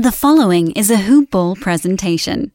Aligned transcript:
The 0.00 0.12
following 0.12 0.70
is 0.76 0.92
a 0.92 0.96
Hoop 0.96 1.32
Ball 1.32 1.56
presentation. 1.56 2.52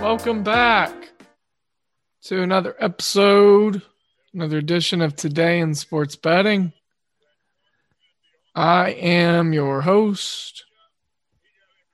Welcome 0.00 0.42
back 0.42 1.10
to 2.22 2.42
another 2.42 2.74
episode, 2.80 3.82
another 4.34 4.58
edition 4.58 5.00
of 5.00 5.16
Today 5.16 5.60
in 5.60 5.74
Sports 5.74 6.16
Betting. 6.16 6.72
I 8.54 8.90
am 8.90 9.52
your 9.52 9.80
host, 9.80 10.64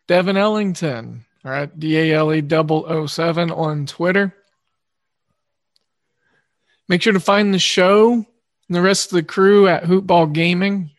Devin 0.09 0.37
Ellington, 0.37 1.25
all 1.45 1.51
right, 1.51 1.79
D 1.79 1.97
A 1.99 2.15
L 2.15 2.33
E 2.33 2.43
007 3.07 3.51
on 3.51 3.87
Twitter. 3.87 4.35
Make 6.89 7.03
sure 7.03 7.13
to 7.13 7.21
find 7.21 7.55
the 7.55 7.59
show 7.59 8.13
and 8.15 8.27
the 8.69 8.83
rest 8.83 9.13
of 9.13 9.17
the 9.17 9.23
crew 9.23 9.69
at 9.69 9.85
Hoopball 9.85 10.33
Gaming. 10.33 10.91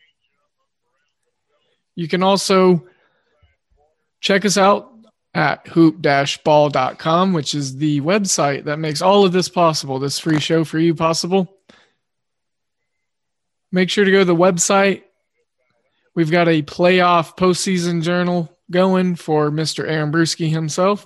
You 1.95 2.07
can 2.07 2.23
also 2.23 2.87
check 4.21 4.45
us 4.45 4.57
out 4.57 4.94
at 5.35 5.67
hoop-ball.com, 5.67 7.33
which 7.33 7.53
is 7.53 7.75
the 7.75 7.99
website 8.01 8.63
that 8.63 8.79
makes 8.79 9.01
all 9.01 9.25
of 9.25 9.33
this 9.33 9.49
possible, 9.49 9.99
this 9.99 10.17
free 10.17 10.39
show 10.39 10.63
for 10.63 10.79
you 10.79 10.95
possible. 10.95 11.53
Make 13.69 13.89
sure 13.89 14.05
to 14.05 14.11
go 14.11 14.19
to 14.19 14.25
the 14.25 14.33
website. 14.33 15.03
We've 16.15 16.31
got 16.31 16.47
a 16.47 16.63
playoff 16.63 17.37
postseason 17.37 18.01
journal 18.01 18.57
going 18.71 19.15
for 19.15 19.51
Mr. 19.51 19.85
Aaron 19.85 20.13
Bruski 20.13 20.49
himself. 20.49 21.05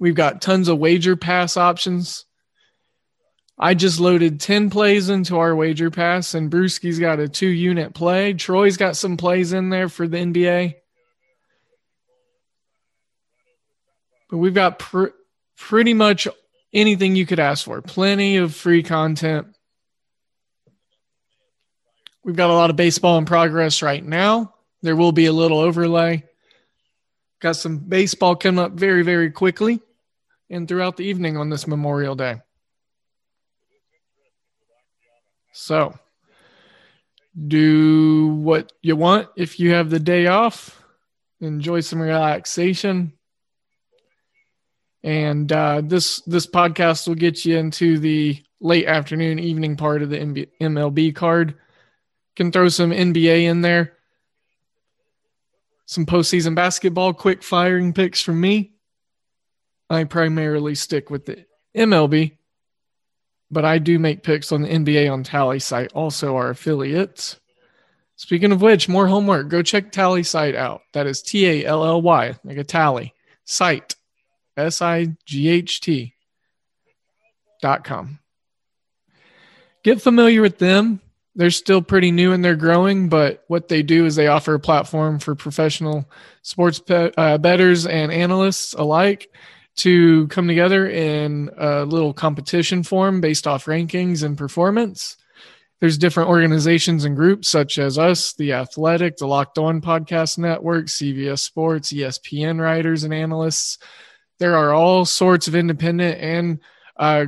We've 0.00 0.16
got 0.16 0.42
tons 0.42 0.66
of 0.66 0.78
wager 0.78 1.14
pass 1.14 1.56
options. 1.56 2.24
I 3.56 3.74
just 3.74 4.00
loaded 4.00 4.40
10 4.40 4.70
plays 4.70 5.08
into 5.08 5.38
our 5.38 5.54
wager 5.54 5.92
pass, 5.92 6.34
and 6.34 6.50
Bruski's 6.50 6.98
got 6.98 7.20
a 7.20 7.28
two 7.28 7.46
unit 7.46 7.94
play. 7.94 8.34
Troy's 8.34 8.76
got 8.76 8.96
some 8.96 9.16
plays 9.16 9.52
in 9.52 9.68
there 9.68 9.88
for 9.88 10.08
the 10.08 10.16
NBA. 10.16 10.74
But 14.32 14.38
we've 14.38 14.54
got 14.54 14.78
pr- 14.78 15.08
pretty 15.58 15.92
much 15.92 16.26
anything 16.72 17.14
you 17.14 17.26
could 17.26 17.38
ask 17.38 17.66
for. 17.66 17.82
Plenty 17.82 18.38
of 18.38 18.54
free 18.54 18.82
content. 18.82 19.46
We've 22.24 22.34
got 22.34 22.48
a 22.48 22.54
lot 22.54 22.70
of 22.70 22.76
baseball 22.76 23.18
in 23.18 23.26
progress 23.26 23.82
right 23.82 24.02
now. 24.02 24.54
There 24.80 24.96
will 24.96 25.12
be 25.12 25.26
a 25.26 25.34
little 25.34 25.58
overlay. 25.58 26.24
Got 27.42 27.56
some 27.56 27.76
baseball 27.76 28.34
coming 28.34 28.64
up 28.64 28.72
very, 28.72 29.02
very 29.02 29.30
quickly 29.30 29.82
and 30.48 30.66
throughout 30.66 30.96
the 30.96 31.04
evening 31.04 31.36
on 31.36 31.50
this 31.50 31.66
Memorial 31.66 32.14
Day. 32.14 32.40
So, 35.52 35.94
do 37.48 38.28
what 38.28 38.72
you 38.80 38.96
want 38.96 39.28
if 39.36 39.60
you 39.60 39.72
have 39.72 39.90
the 39.90 40.00
day 40.00 40.26
off. 40.26 40.82
Enjoy 41.42 41.80
some 41.80 42.00
relaxation. 42.00 43.12
And 45.04 45.50
uh, 45.50 45.82
this 45.84 46.20
this 46.20 46.46
podcast 46.46 47.08
will 47.08 47.16
get 47.16 47.44
you 47.44 47.58
into 47.58 47.98
the 47.98 48.42
late 48.60 48.86
afternoon, 48.86 49.38
evening 49.38 49.76
part 49.76 50.02
of 50.02 50.10
the 50.10 50.46
MLB 50.60 51.14
card. 51.14 51.54
Can 52.36 52.52
throw 52.52 52.68
some 52.68 52.92
NBA 52.92 53.42
in 53.42 53.60
there, 53.60 53.94
some 55.86 56.06
postseason 56.06 56.54
basketball, 56.54 57.12
quick 57.12 57.42
firing 57.42 57.92
picks 57.92 58.22
from 58.22 58.40
me. 58.40 58.72
I 59.90 60.04
primarily 60.04 60.74
stick 60.74 61.10
with 61.10 61.26
the 61.26 61.44
MLB, 61.76 62.38
but 63.50 63.66
I 63.66 63.78
do 63.78 63.98
make 63.98 64.22
picks 64.22 64.52
on 64.52 64.62
the 64.62 64.68
NBA 64.68 65.12
on 65.12 65.24
TallySight, 65.24 65.90
also 65.94 66.36
our 66.36 66.50
affiliates. 66.50 67.38
Speaking 68.16 68.52
of 68.52 68.62
which, 68.62 68.88
more 68.88 69.08
homework. 69.08 69.48
Go 69.48 69.62
check 69.62 69.90
TallySight 69.90 70.54
out. 70.54 70.82
That 70.92 71.06
is 71.06 71.20
T 71.22 71.46
A 71.46 71.66
L 71.66 71.84
L 71.84 72.00
Y, 72.00 72.36
like 72.44 72.56
a 72.56 72.64
tally 72.64 73.12
site. 73.44 73.96
S 74.56 74.82
I 74.82 75.16
G 75.24 75.48
H 75.48 75.80
T 75.80 76.14
dot 77.60 77.84
com. 77.84 78.18
Get 79.82 80.02
familiar 80.02 80.42
with 80.42 80.58
them. 80.58 81.00
They're 81.34 81.50
still 81.50 81.80
pretty 81.80 82.10
new 82.10 82.32
and 82.32 82.44
they're 82.44 82.56
growing, 82.56 83.08
but 83.08 83.42
what 83.48 83.68
they 83.68 83.82
do 83.82 84.04
is 84.04 84.16
they 84.16 84.26
offer 84.26 84.54
a 84.54 84.60
platform 84.60 85.18
for 85.18 85.34
professional 85.34 86.08
sports 86.42 86.78
bet, 86.78 87.14
uh, 87.16 87.38
bettors 87.38 87.86
and 87.86 88.12
analysts 88.12 88.74
alike 88.74 89.30
to 89.76 90.28
come 90.28 90.46
together 90.46 90.86
in 90.86 91.50
a 91.56 91.84
little 91.86 92.12
competition 92.12 92.82
form 92.82 93.22
based 93.22 93.46
off 93.46 93.64
rankings 93.64 94.22
and 94.22 94.36
performance. 94.36 95.16
There's 95.80 95.98
different 95.98 96.28
organizations 96.28 97.04
and 97.04 97.16
groups 97.16 97.48
such 97.48 97.78
as 97.78 97.98
us, 97.98 98.34
the 98.34 98.52
Athletic, 98.52 99.16
the 99.16 99.26
Locked 99.26 99.58
On 99.58 99.80
Podcast 99.80 100.36
Network, 100.38 100.86
CBS 100.86 101.40
Sports, 101.40 101.92
ESPN 101.92 102.60
writers 102.60 103.04
and 103.04 103.14
analysts 103.14 103.78
there 104.42 104.56
are 104.56 104.74
all 104.74 105.04
sorts 105.04 105.46
of 105.46 105.54
independent 105.54 106.20
and 106.20 106.58
uh, 106.96 107.26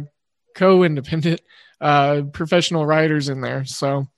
co-independent 0.56 1.40
uh, 1.80 2.22
professional 2.32 2.84
writers 2.84 3.28
in 3.28 3.40
there. 3.40 3.64
So 3.64 4.08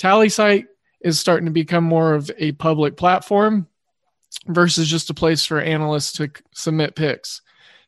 TallySight 0.00 0.64
is 1.00 1.20
starting 1.20 1.46
to 1.46 1.52
become 1.52 1.84
more 1.84 2.12
of 2.12 2.28
a 2.36 2.50
public 2.50 2.96
platform 2.96 3.68
versus 4.48 4.88
just 4.88 5.10
a 5.10 5.14
place 5.14 5.46
for 5.46 5.60
analysts 5.60 6.14
to 6.14 6.28
submit 6.52 6.96
picks. 6.96 7.40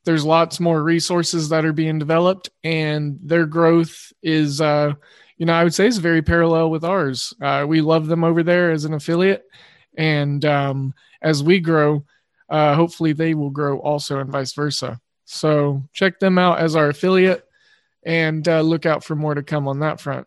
There's 0.04 0.24
lots 0.24 0.60
more 0.60 0.80
resources 0.80 1.48
that 1.48 1.64
are 1.64 1.72
being 1.72 1.98
developed, 1.98 2.48
and 2.62 3.18
their 3.20 3.46
growth 3.46 4.12
is, 4.22 4.60
uh, 4.60 4.92
you 5.38 5.46
know, 5.46 5.54
I 5.54 5.64
would 5.64 5.74
say 5.74 5.88
is 5.88 5.98
very 5.98 6.22
parallel 6.22 6.70
with 6.70 6.84
ours. 6.84 7.34
Uh, 7.42 7.64
we 7.66 7.80
love 7.80 8.06
them 8.06 8.22
over 8.22 8.44
there 8.44 8.70
as 8.70 8.84
an 8.84 8.94
affiliate, 8.94 9.42
and 9.98 10.44
um, 10.44 10.94
as 11.20 11.42
we 11.42 11.58
grow, 11.58 12.04
uh, 12.48 12.74
hopefully 12.74 13.12
they 13.12 13.34
will 13.34 13.50
grow 13.50 13.78
also 13.78 14.18
and 14.18 14.30
vice 14.30 14.52
versa. 14.52 15.00
So 15.24 15.82
check 15.92 16.20
them 16.20 16.38
out 16.38 16.58
as 16.58 16.76
our 16.76 16.88
affiliate 16.88 17.44
and 18.04 18.46
uh, 18.46 18.60
look 18.60 18.86
out 18.86 19.02
for 19.02 19.16
more 19.16 19.34
to 19.34 19.42
come 19.42 19.66
on 19.66 19.80
that 19.80 20.00
front. 20.00 20.26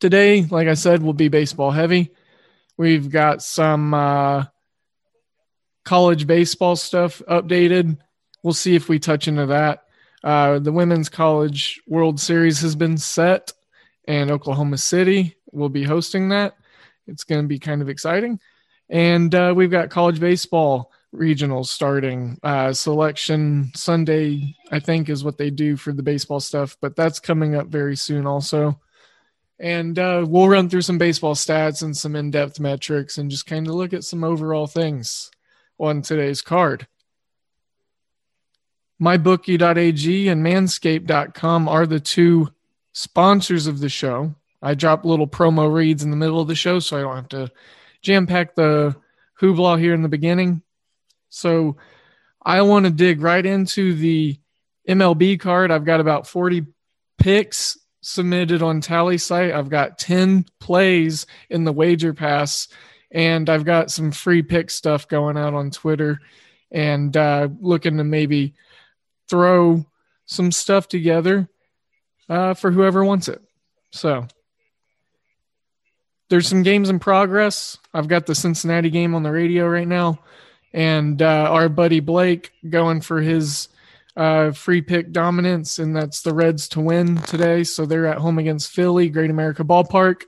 Today, 0.00 0.44
like 0.50 0.66
I 0.66 0.74
said, 0.74 1.02
will 1.02 1.12
be 1.12 1.28
baseball 1.28 1.70
heavy. 1.70 2.10
We've 2.76 3.10
got 3.10 3.42
some 3.42 3.94
uh, 3.94 4.46
college 5.84 6.26
baseball 6.26 6.76
stuff 6.76 7.22
updated. 7.28 7.98
We'll 8.42 8.54
see 8.54 8.74
if 8.74 8.88
we 8.88 8.98
touch 8.98 9.28
into 9.28 9.46
that. 9.46 9.84
Uh, 10.24 10.58
the 10.58 10.72
Women's 10.72 11.08
College 11.08 11.80
World 11.86 12.18
Series 12.18 12.60
has 12.60 12.74
been 12.74 12.98
set, 12.98 13.52
and 14.08 14.30
Oklahoma 14.30 14.78
City 14.78 15.36
will 15.52 15.68
be 15.68 15.84
hosting 15.84 16.30
that. 16.30 16.54
It's 17.06 17.24
going 17.24 17.42
to 17.42 17.48
be 17.48 17.58
kind 17.58 17.82
of 17.82 17.88
exciting. 17.88 18.40
And 18.90 19.32
uh, 19.34 19.54
we've 19.56 19.70
got 19.70 19.88
college 19.88 20.18
baseball 20.18 20.90
regionals 21.14 21.66
starting. 21.66 22.38
Uh, 22.42 22.72
selection 22.72 23.70
Sunday, 23.74 24.56
I 24.70 24.80
think, 24.80 25.08
is 25.08 25.24
what 25.24 25.38
they 25.38 25.50
do 25.50 25.76
for 25.76 25.92
the 25.92 26.02
baseball 26.02 26.40
stuff, 26.40 26.76
but 26.80 26.96
that's 26.96 27.20
coming 27.20 27.54
up 27.54 27.68
very 27.68 27.96
soon 27.96 28.26
also. 28.26 28.80
And 29.60 29.98
uh, 29.98 30.24
we'll 30.26 30.48
run 30.48 30.68
through 30.68 30.82
some 30.82 30.98
baseball 30.98 31.34
stats 31.34 31.82
and 31.82 31.96
some 31.96 32.16
in 32.16 32.30
depth 32.30 32.58
metrics 32.58 33.18
and 33.18 33.30
just 33.30 33.46
kind 33.46 33.68
of 33.68 33.74
look 33.74 33.92
at 33.92 34.04
some 34.04 34.24
overall 34.24 34.66
things 34.66 35.30
on 35.78 36.02
today's 36.02 36.42
card. 36.42 36.86
MyBookie.ag 39.00 40.28
and 40.28 40.44
Manscaped.com 40.44 41.68
are 41.68 41.86
the 41.86 42.00
two 42.00 42.48
sponsors 42.92 43.66
of 43.66 43.80
the 43.80 43.88
show. 43.88 44.34
I 44.62 44.74
drop 44.74 45.04
little 45.04 45.28
promo 45.28 45.72
reads 45.72 46.02
in 46.02 46.10
the 46.10 46.16
middle 46.16 46.40
of 46.40 46.48
the 46.48 46.54
show 46.54 46.80
so 46.80 46.98
I 46.98 47.00
don't 47.00 47.16
have 47.16 47.28
to 47.30 47.52
jam 48.02 48.26
pack 48.26 48.54
the 48.54 48.96
hoopla 49.40 49.78
here 49.78 49.94
in 49.94 50.02
the 50.02 50.08
beginning. 50.08 50.62
So 51.28 51.76
I 52.42 52.62
want 52.62 52.86
to 52.86 52.90
dig 52.90 53.20
right 53.20 53.44
into 53.44 53.94
the 53.94 54.38
MLB 54.88 55.38
card. 55.40 55.70
I've 55.70 55.84
got 55.84 56.00
about 56.00 56.26
40 56.26 56.66
picks 57.18 57.78
submitted 58.00 58.62
on 58.62 58.80
TallySight. 58.80 59.54
I've 59.54 59.68
got 59.68 59.98
10 59.98 60.46
plays 60.58 61.26
in 61.48 61.64
the 61.64 61.72
wager 61.72 62.14
pass, 62.14 62.68
and 63.10 63.48
I've 63.48 63.64
got 63.64 63.90
some 63.90 64.10
free 64.10 64.42
pick 64.42 64.70
stuff 64.70 65.06
going 65.06 65.36
out 65.36 65.54
on 65.54 65.70
Twitter 65.70 66.20
and 66.70 67.14
uh, 67.16 67.48
looking 67.60 67.98
to 67.98 68.04
maybe 68.04 68.54
throw 69.28 69.84
some 70.26 70.52
stuff 70.52 70.88
together 70.88 71.48
uh, 72.28 72.54
for 72.54 72.70
whoever 72.70 73.04
wants 73.04 73.28
it. 73.28 73.42
So 73.92 74.26
there's 76.30 76.48
some 76.48 76.62
games 76.62 76.88
in 76.88 76.98
progress. 76.98 77.76
I've 77.92 78.08
got 78.08 78.24
the 78.24 78.34
Cincinnati 78.34 78.88
game 78.88 79.14
on 79.14 79.22
the 79.22 79.32
radio 79.32 79.68
right 79.68 79.86
now, 79.86 80.20
and 80.72 81.20
uh, 81.20 81.48
our 81.50 81.68
buddy 81.68 82.00
Blake 82.00 82.52
going 82.68 83.00
for 83.00 83.20
his 83.20 83.68
uh, 84.16 84.52
free 84.52 84.80
pick 84.80 85.12
dominance, 85.12 85.80
and 85.80 85.94
that's 85.94 86.22
the 86.22 86.32
Reds 86.32 86.68
to 86.68 86.80
win 86.80 87.16
today. 87.22 87.64
So 87.64 87.84
they're 87.84 88.06
at 88.06 88.18
home 88.18 88.38
against 88.38 88.70
Philly, 88.70 89.08
Great 89.08 89.30
America 89.30 89.64
Ballpark. 89.64 90.22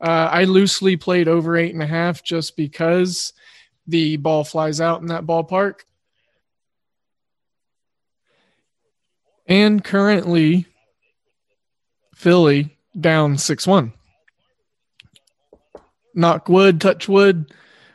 Uh, 0.00 0.28
I 0.30 0.44
loosely 0.44 0.96
played 0.96 1.26
over 1.26 1.56
eight 1.56 1.72
and 1.72 1.82
a 1.82 1.86
half 1.86 2.22
just 2.22 2.56
because 2.56 3.32
the 3.86 4.16
ball 4.18 4.44
flies 4.44 4.80
out 4.80 5.00
in 5.00 5.06
that 5.08 5.26
ballpark. 5.26 5.80
And 9.46 9.82
currently, 9.82 10.66
Philly 12.14 12.76
down 12.98 13.36
6 13.38 13.66
1. 13.66 13.92
Knock 16.20 16.48
wood, 16.48 16.80
touch 16.80 17.08
wood. 17.08 17.52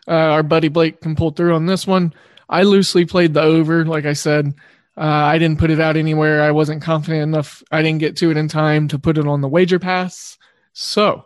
Uh, 0.07 0.11
our 0.11 0.43
buddy 0.43 0.67
Blake 0.67 1.01
can 1.01 1.15
pull 1.15 1.31
through 1.31 1.55
on 1.55 1.67
this 1.67 1.85
one. 1.85 2.13
I 2.49 2.63
loosely 2.63 3.05
played 3.05 3.33
the 3.33 3.41
over, 3.41 3.85
like 3.85 4.05
I 4.05 4.13
said. 4.13 4.53
Uh, 4.97 5.01
I 5.01 5.37
didn't 5.37 5.59
put 5.59 5.71
it 5.71 5.79
out 5.79 5.97
anywhere. 5.97 6.41
I 6.41 6.51
wasn't 6.51 6.81
confident 6.81 7.21
enough. 7.21 7.61
I 7.71 7.81
didn't 7.81 7.99
get 7.99 8.17
to 8.17 8.31
it 8.31 8.37
in 8.37 8.47
time 8.47 8.87
to 8.89 8.99
put 8.99 9.17
it 9.17 9.27
on 9.27 9.41
the 9.41 9.47
wager 9.47 9.79
pass. 9.79 10.37
So, 10.73 11.25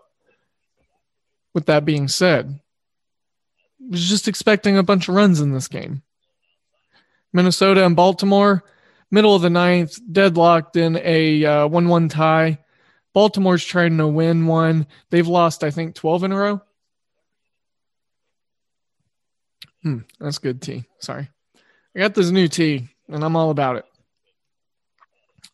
with 1.54 1.68
that 1.68 1.86
being 1.86 2.08
said, 2.08 2.60
I 3.82 3.92
was 3.92 4.08
just 4.08 4.28
expecting 4.28 4.78
a 4.78 4.84
bunch 4.84 5.08
of 5.08 5.16
runs 5.16 5.40
in 5.40 5.54
this 5.54 5.68
game. 5.68 6.04
Minnesota 7.32 7.86
and 7.86 7.96
Baltimore, 7.96 8.64
middle 9.12 9.36
of 9.36 9.42
the 9.42 9.50
ninth, 9.50 10.00
deadlocked 10.12 10.76
in 10.76 11.00
a 11.04 11.46
uh, 11.46 11.68
1 11.68 11.86
uh, 11.86 11.90
1 11.90 12.10
tie. 12.10 12.60
Baltimore's 13.14 13.66
trying 13.66 13.98
to 13.98 14.08
win 14.08 14.48
one. 14.48 14.88
They've 15.10 15.28
lost, 15.28 15.64
I 15.64 15.72
think, 15.72 15.96
12 15.96 16.26
in 16.26 16.32
a 16.32 16.38
row. 16.38 16.62
Hmm, 19.84 20.00
that's 20.20 20.40
good 20.40 20.62
tea. 20.62 20.86
Sorry. 21.00 21.30
I 21.96 22.00
got 22.00 22.14
this 22.14 22.32
new 22.32 22.48
tea 22.48 22.90
and 23.08 23.24
I'm 23.24 23.36
all 23.36 23.50
about 23.50 23.78
it. 23.78 23.86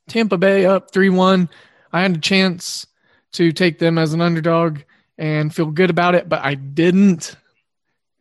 Tampa 0.07 0.37
Bay 0.37 0.65
up 0.65 0.91
3 0.91 1.09
1. 1.09 1.49
I 1.93 2.01
had 2.01 2.17
a 2.17 2.19
chance 2.19 2.85
to 3.33 3.51
take 3.51 3.79
them 3.79 3.97
as 3.97 4.13
an 4.13 4.21
underdog 4.21 4.79
and 5.17 5.53
feel 5.53 5.71
good 5.71 5.89
about 5.89 6.15
it, 6.15 6.29
but 6.29 6.43
I 6.43 6.55
didn't. 6.55 7.35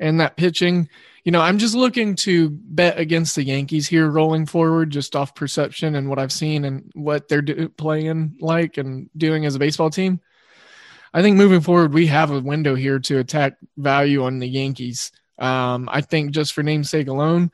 And 0.01 0.21
that 0.21 0.37
pitching, 0.37 0.89
you 1.25 1.33
know, 1.33 1.41
I'm 1.41 1.59
just 1.59 1.75
looking 1.75 2.15
to 2.17 2.51
bet 2.51 2.99
against 2.99 3.35
the 3.35 3.45
Yankees 3.45 3.89
here 3.89 4.09
rolling 4.11 4.47
forward, 4.47 4.91
just 4.91 5.17
off 5.17 5.35
perception 5.35 5.95
and 5.95 6.09
what 6.09 6.19
I've 6.19 6.33
seen 6.33 6.65
and 6.65 6.91
what 6.95 7.29
they're 7.29 7.43
do- 7.43 7.69
playing 7.69 8.37
like 8.41 8.77
and 8.77 9.09
doing 9.17 9.47
as 9.47 9.55
a 9.55 9.59
baseball 9.59 9.91
team. 9.91 10.21
I 11.12 11.23
think 11.23 11.37
moving 11.37 11.61
forward, 11.61 11.95
we 11.95 12.09
have 12.09 12.33
a 12.33 12.41
window 12.41 12.75
here 12.75 12.99
to 12.99 13.19
attack 13.19 13.55
value 13.77 14.25
on 14.25 14.41
the 14.41 14.49
Yankees. 14.49 15.12
Um, 15.39 15.89
I 15.91 16.01
think 16.01 16.31
just 16.31 16.53
for 16.53 16.63
namesake 16.63 17.09
alone, 17.09 17.51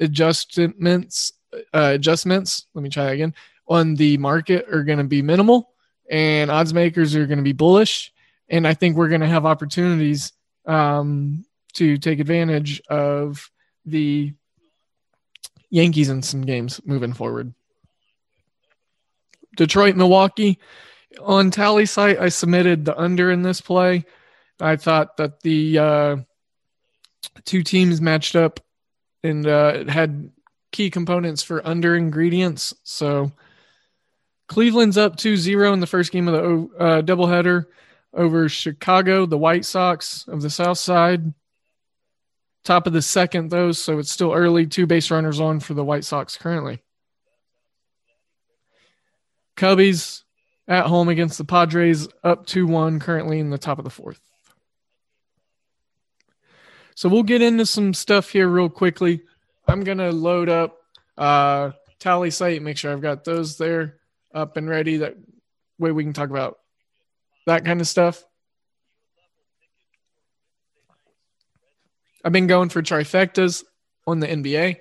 adjustments 0.00 1.32
uh, 1.72 1.92
adjustments 1.94 2.66
let 2.74 2.82
me 2.82 2.90
try 2.90 3.04
that 3.04 3.12
again 3.12 3.34
on 3.68 3.94
the 3.94 4.16
market 4.18 4.66
are 4.72 4.84
going 4.84 4.98
to 4.98 5.04
be 5.04 5.22
minimal 5.22 5.70
and 6.10 6.50
odds 6.50 6.74
makers 6.74 7.16
are 7.16 7.26
going 7.26 7.38
to 7.38 7.44
be 7.44 7.52
bullish. 7.52 8.12
And 8.48 8.66
i 8.66 8.74
think 8.74 8.96
we're 8.96 9.08
going 9.08 9.22
to 9.22 9.26
have 9.26 9.46
opportunities 9.46 10.32
um, 10.66 11.44
to 11.74 11.98
take 11.98 12.20
advantage 12.20 12.80
of 12.88 13.50
the 13.84 14.32
yankees 15.70 16.08
in 16.08 16.22
some 16.22 16.42
games 16.42 16.80
moving 16.84 17.12
forward. 17.12 17.52
Detroit 19.56 19.96
milwaukee 19.96 20.58
on 21.20 21.50
TallySight 21.50 22.20
i 22.20 22.28
submitted 22.28 22.84
the 22.84 22.98
under 22.98 23.30
in 23.30 23.42
this 23.42 23.60
play. 23.60 24.04
I 24.60 24.76
thought 24.76 25.16
that 25.16 25.40
the 25.40 25.78
uh, 25.78 26.16
two 27.44 27.62
teams 27.62 28.00
matched 28.00 28.36
up 28.36 28.60
and 29.22 29.46
uh, 29.46 29.72
it 29.74 29.90
had 29.90 30.30
key 30.72 30.90
components 30.90 31.42
for 31.42 31.66
under 31.66 31.96
ingredients. 31.96 32.74
So 32.84 33.32
Cleveland's 34.48 34.98
up 34.98 35.16
2-0 35.16 35.72
in 35.72 35.80
the 35.80 35.86
first 35.86 36.12
game 36.12 36.28
of 36.28 36.34
the 36.34 36.78
uh, 36.78 37.02
doubleheader 37.02 37.66
over 38.12 38.48
Chicago, 38.48 39.26
the 39.26 39.38
White 39.38 39.64
Sox 39.64 40.26
of 40.28 40.42
the 40.42 40.50
South 40.50 40.78
Side. 40.78 41.32
Top 42.64 42.86
of 42.86 42.92
the 42.92 43.02
second, 43.02 43.50
though, 43.50 43.72
so 43.72 43.98
it's 43.98 44.10
still 44.10 44.32
early. 44.32 44.66
Two 44.66 44.86
base 44.86 45.10
runners 45.10 45.40
on 45.40 45.60
for 45.60 45.74
the 45.74 45.84
White 45.84 46.04
Sox 46.04 46.36
currently. 46.36 46.82
Cubbies 49.56 50.22
at 50.68 50.86
home 50.86 51.08
against 51.08 51.38
the 51.38 51.44
Padres, 51.44 52.08
up 52.24 52.46
2 52.46 52.66
1, 52.66 52.98
currently 52.98 53.38
in 53.38 53.50
the 53.50 53.58
top 53.58 53.78
of 53.78 53.84
the 53.84 53.90
fourth. 53.90 54.20
So 56.96 57.10
we'll 57.10 57.24
get 57.24 57.42
into 57.42 57.66
some 57.66 57.92
stuff 57.92 58.30
here 58.30 58.48
real 58.48 58.70
quickly. 58.70 59.20
I'm 59.68 59.84
gonna 59.84 60.10
load 60.10 60.48
up 60.48 60.78
uh, 61.18 61.72
TallySight, 62.00 62.62
make 62.62 62.78
sure 62.78 62.90
I've 62.90 63.02
got 63.02 63.22
those 63.22 63.58
there 63.58 63.98
up 64.34 64.56
and 64.56 64.66
ready. 64.66 64.96
That 64.96 65.14
way 65.78 65.92
we 65.92 66.04
can 66.04 66.14
talk 66.14 66.30
about 66.30 66.58
that 67.44 67.66
kind 67.66 67.82
of 67.82 67.86
stuff. 67.86 68.24
I've 72.24 72.32
been 72.32 72.46
going 72.46 72.70
for 72.70 72.82
trifectas 72.82 73.62
on 74.06 74.20
the 74.20 74.28
NBA. 74.28 74.78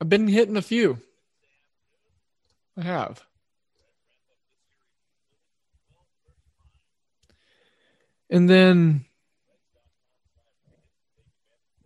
I've 0.00 0.08
been 0.08 0.28
hitting 0.28 0.56
a 0.56 0.62
few. 0.62 0.98
I 2.78 2.84
have. 2.84 3.22
And 8.30 8.48
then 8.48 9.04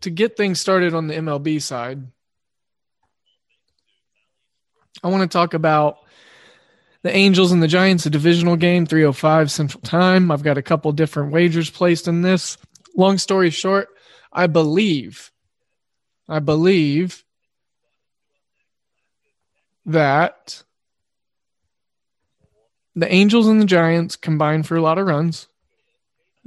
to 0.01 0.11
get 0.11 0.37
things 0.37 0.61
started 0.61 0.95
on 0.95 1.07
the 1.07 1.15
MLB 1.15 1.61
side, 1.61 2.03
I 5.03 5.09
want 5.09 5.23
to 5.23 5.35
talk 5.35 5.55
about 5.55 5.99
the 7.03 7.15
Angels 7.15 7.53
and 7.53 7.63
the 7.63 7.69
Giants, 7.69 8.07
a 8.07 8.11
divisional 8.11 8.57
game, 8.57 8.85
305 8.85 9.51
Central 9.51 9.81
Time. 9.81 10.31
I've 10.31 10.43
got 10.43 10.59
a 10.59 10.63
couple 10.63 10.93
different 10.93 11.33
wagers 11.33 11.71
placed 11.71 12.09
in 12.09 12.23
this. 12.23 12.59
Long 12.95 13.19
story 13.19 13.51
short, 13.51 13.89
I 14.33 14.47
believe, 14.47 15.31
I 16.29 16.41
believe 16.41 17.25
that 19.87 20.63
the 22.95 23.11
Angels 23.11 23.49
and 23.49 23.61
the 23.61 23.67
Giants 23.67 24.17
combine 24.17 24.63
for 24.63 24.77
a 24.77 24.83
lot 24.83 24.99
of 24.99 25.07
runs. 25.07 25.49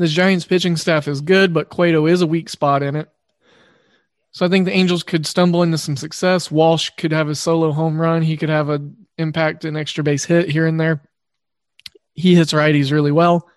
The 0.03 0.09
Giants 0.09 0.43
pitching 0.43 0.75
staff 0.75 1.07
is 1.07 1.21
good, 1.21 1.53
but 1.53 1.69
Cueto 1.69 2.07
is 2.07 2.21
a 2.21 2.27
weak 2.27 2.49
spot 2.49 2.83
in 2.83 2.97
it. 2.97 3.07
So 4.31 4.45
I 4.45 4.49
think 4.49 4.65
the 4.65 4.73
Angels 4.73 5.01
could 5.01 5.25
stumble 5.25 5.63
into 5.63 5.77
some 5.77 5.95
success. 5.95 6.51
Walsh 6.51 6.89
could 6.97 7.13
have 7.13 7.29
a 7.29 7.35
solo 7.35 7.71
home 7.71 7.97
run. 7.97 8.21
He 8.21 8.35
could 8.35 8.49
have 8.49 8.67
an 8.67 8.97
impact, 9.17 9.63
an 9.63 9.77
extra 9.77 10.03
base 10.03 10.25
hit 10.25 10.49
here 10.49 10.67
and 10.67 10.77
there. 10.77 11.03
He 12.15 12.35
hits 12.35 12.51
righties 12.51 12.91
really 12.91 13.13
well. 13.13 13.47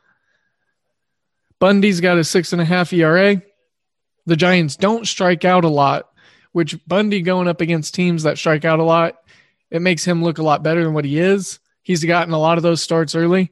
Bundy's 1.59 2.01
got 2.01 2.17
a 2.17 2.23
six 2.23 2.53
and 2.53 2.63
a 2.63 2.65
half 2.65 2.93
ERA. 2.93 3.43
The 4.27 4.37
Giants 4.37 4.77
don't 4.77 5.05
strike 5.05 5.45
out 5.45 5.65
a 5.65 5.69
lot, 5.69 6.11
which 6.53 6.79
Bundy 6.87 7.23
going 7.23 7.49
up 7.49 7.61
against 7.61 7.93
teams 7.93 8.23
that 8.23 8.39
strike 8.39 8.65
out 8.65 8.79
a 8.79 8.85
lot, 8.85 9.17
it 9.73 9.83
makes 9.83 10.05
him 10.05 10.23
look 10.23 10.39
a 10.39 10.45
lot 10.45 10.63
better 10.63 10.85
than 10.85 10.95
what 10.95 11.05
he 11.05 11.19
is. 11.19 11.59
He's 11.83 12.05
gotten 12.05 12.33
a 12.33 12.39
lot 12.39 12.57
of 12.57 12.63
those 12.63 12.81
starts 12.81 13.17
early. 13.17 13.51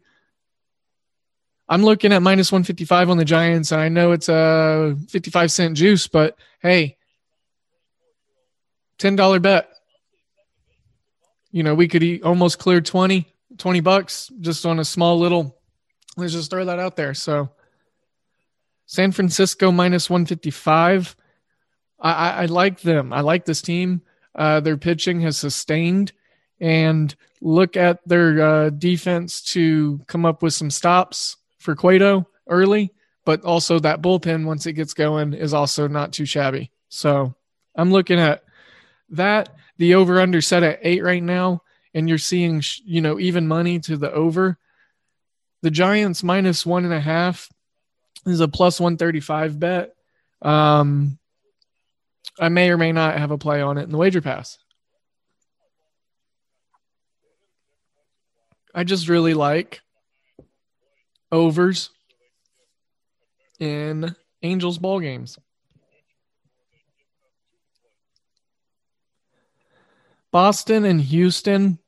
I'm 1.68 1.82
looking 1.82 2.12
at 2.12 2.22
minus 2.22 2.52
155 2.52 3.08
on 3.10 3.16
the 3.16 3.24
Giants, 3.24 3.72
and 3.72 3.80
I 3.80 3.88
know 3.88 4.12
it's 4.12 4.28
a 4.28 4.96
55 5.08 5.50
cent 5.50 5.76
juice, 5.76 6.06
but 6.08 6.36
hey, 6.60 6.98
$10 8.98 9.40
bet. 9.40 9.70
You 11.50 11.62
know, 11.62 11.74
we 11.74 11.88
could 11.88 12.02
eat 12.02 12.22
almost 12.22 12.58
clear 12.58 12.80
20, 12.80 13.26
20 13.56 13.80
bucks 13.80 14.30
just 14.40 14.66
on 14.66 14.78
a 14.78 14.84
small 14.84 15.18
little, 15.18 15.58
let's 16.16 16.32
just 16.32 16.50
throw 16.50 16.64
that 16.66 16.78
out 16.78 16.96
there. 16.96 17.14
So 17.14 17.50
San 18.86 19.12
Francisco 19.12 19.70
minus 19.70 20.10
155. 20.10 21.16
I, 22.00 22.12
I, 22.12 22.30
I 22.42 22.44
like 22.46 22.80
them. 22.80 23.12
I 23.12 23.20
like 23.20 23.44
this 23.46 23.62
team. 23.62 24.02
Uh, 24.34 24.60
their 24.60 24.76
pitching 24.76 25.20
has 25.20 25.38
sustained 25.38 26.12
and 26.60 27.14
look 27.40 27.76
at 27.76 28.06
their 28.06 28.42
uh, 28.42 28.70
defense 28.70 29.40
to 29.42 30.00
come 30.06 30.26
up 30.26 30.42
with 30.42 30.52
some 30.52 30.70
stops 30.70 31.36
for 31.64 31.74
Cueto 31.74 32.28
early, 32.46 32.92
but 33.24 33.42
also 33.42 33.78
that 33.78 34.02
bullpen 34.02 34.44
once 34.44 34.66
it 34.66 34.74
gets 34.74 34.92
going 34.92 35.32
is 35.32 35.54
also 35.54 35.88
not 35.88 36.12
too 36.12 36.26
shabby. 36.26 36.70
So 36.90 37.34
I'm 37.74 37.90
looking 37.90 38.20
at 38.20 38.44
that. 39.10 39.48
the 39.78 39.94
over 39.94 40.20
under 40.20 40.40
set 40.40 40.62
at 40.62 40.78
eight 40.82 41.02
right 41.02 41.22
now, 41.22 41.62
and 41.94 42.08
you're 42.08 42.18
seeing, 42.18 42.62
you 42.84 43.00
know, 43.00 43.18
even 43.18 43.48
money 43.48 43.80
to 43.80 43.96
the 43.96 44.12
over. 44.12 44.58
The 45.62 45.70
Giants 45.70 46.22
minus 46.22 46.66
one 46.66 46.84
and 46.84 46.92
a 46.92 47.00
half 47.00 47.48
is 48.26 48.40
a 48.40 48.48
plus 48.48 48.78
135 48.78 49.58
bet. 49.58 49.94
Um, 50.42 51.18
I 52.38 52.50
may 52.50 52.70
or 52.70 52.76
may 52.76 52.92
not 52.92 53.18
have 53.18 53.30
a 53.30 53.38
play 53.38 53.62
on 53.62 53.78
it 53.78 53.84
in 53.84 53.90
the 53.90 53.98
wager 53.98 54.20
pass. 54.20 54.58
I 58.74 58.84
just 58.84 59.08
really 59.08 59.34
like 59.34 59.80
overs 61.34 61.90
in 63.58 64.14
Angels 64.42 64.78
ball 64.78 65.00
games. 65.00 65.38
Boston 70.30 70.84
and 70.84 71.00
Houston. 71.00 71.78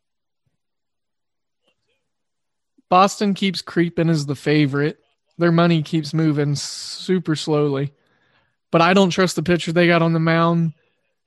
Boston 2.89 3.35
keeps 3.35 3.63
creeping 3.63 4.09
as 4.09 4.27
the 4.27 4.37
favorite. 4.37 4.99
Their 5.39 5.53
money 5.53 5.83
keeps 5.83 6.15
moving 6.15 6.55
super 6.55 7.35
slowly. 7.35 7.93
But 8.71 8.83
I 8.83 8.95
don't 8.95 9.11
trust 9.11 9.37
the 9.37 9.43
pitcher 9.43 9.73
they 9.73 9.87
got 9.87 10.03
on 10.03 10.13
the 10.13 10.21
mound. 10.21 10.75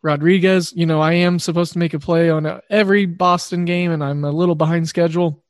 Rodriguez, 0.02 0.72
you 0.74 0.86
know, 0.86 1.02
I 1.02 1.14
am 1.14 1.40
supposed 1.40 1.74
to 1.74 1.80
make 1.80 1.94
a 1.94 2.00
play 2.00 2.30
on 2.30 2.62
every 2.70 3.06
Boston 3.06 3.66
game, 3.66 3.92
and 3.92 4.04
I'm 4.04 4.24
a 4.24 4.32
little 4.32 4.56
behind 4.56 4.88
schedule. 4.88 5.44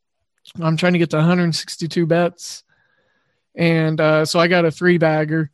I'm 0.61 0.77
trying 0.77 0.93
to 0.93 0.99
get 0.99 1.09
to 1.11 1.17
162 1.17 2.05
bets. 2.05 2.63
And 3.55 3.99
uh, 3.99 4.25
so 4.25 4.39
I 4.39 4.47
got 4.47 4.65
a 4.65 4.71
three 4.71 4.97
bagger, 4.97 5.51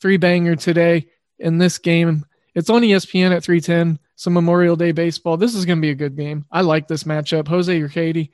three 0.00 0.16
banger 0.16 0.56
today 0.56 1.08
in 1.38 1.58
this 1.58 1.78
game. 1.78 2.24
It's 2.54 2.70
on 2.70 2.82
ESPN 2.82 3.34
at 3.34 3.44
310. 3.44 3.98
Some 4.16 4.32
Memorial 4.32 4.76
Day 4.76 4.92
baseball. 4.92 5.36
This 5.36 5.54
is 5.54 5.66
going 5.66 5.78
to 5.78 5.82
be 5.82 5.90
a 5.90 5.94
good 5.94 6.16
game. 6.16 6.46
I 6.50 6.62
like 6.62 6.88
this 6.88 7.04
matchup. 7.04 7.48
Jose 7.48 7.80
Urquidy, 7.80 8.30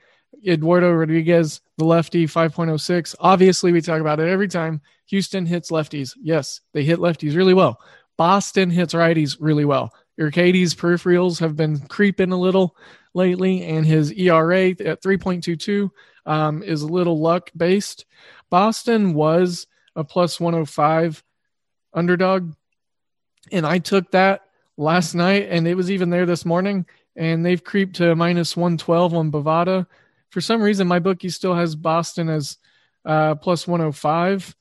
Eduardo 0.46 0.92
Rodriguez, 0.92 1.60
the 1.76 1.84
lefty, 1.84 2.26
5.06. 2.26 3.16
Obviously, 3.18 3.72
we 3.72 3.80
talk 3.80 4.00
about 4.00 4.20
it 4.20 4.28
every 4.28 4.46
time. 4.46 4.80
Houston 5.06 5.44
hits 5.44 5.72
lefties. 5.72 6.14
Yes, 6.22 6.60
they 6.72 6.84
hit 6.84 7.00
lefties 7.00 7.34
really 7.34 7.54
well. 7.54 7.80
Boston 8.16 8.70
hits 8.70 8.94
righties 8.94 9.36
really 9.40 9.64
well. 9.64 9.92
Urquidy's 10.20 10.74
peripherals 10.74 11.40
have 11.40 11.56
been 11.56 11.80
creeping 11.88 12.30
a 12.30 12.38
little 12.38 12.76
lately, 13.14 13.64
and 13.64 13.86
his 13.86 14.12
ERA 14.12 14.70
at 14.70 15.02
3.22 15.02 15.90
um, 16.26 16.62
is 16.62 16.82
a 16.82 16.86
little 16.86 17.20
luck 17.20 17.50
based. 17.56 18.06
Boston 18.50 19.14
was 19.14 19.66
a 19.96 20.04
plus 20.04 20.40
105 20.40 21.22
underdog, 21.94 22.54
and 23.50 23.66
I 23.66 23.78
took 23.78 24.10
that 24.12 24.42
last 24.76 25.14
night, 25.14 25.48
and 25.50 25.66
it 25.66 25.74
was 25.74 25.90
even 25.90 26.10
there 26.10 26.26
this 26.26 26.44
morning, 26.44 26.86
and 27.16 27.44
they've 27.44 27.62
creeped 27.62 27.96
to 27.96 28.14
minus 28.14 28.56
112 28.56 29.14
on 29.14 29.30
Bovada. 29.30 29.86
For 30.30 30.40
some 30.40 30.62
reason, 30.62 30.88
my 30.88 30.98
bookie 30.98 31.28
still 31.28 31.54
has 31.54 31.74
Boston 31.74 32.28
as 32.28 32.56
uh, 33.04 33.34
plus 33.34 33.66
105. 33.66 34.56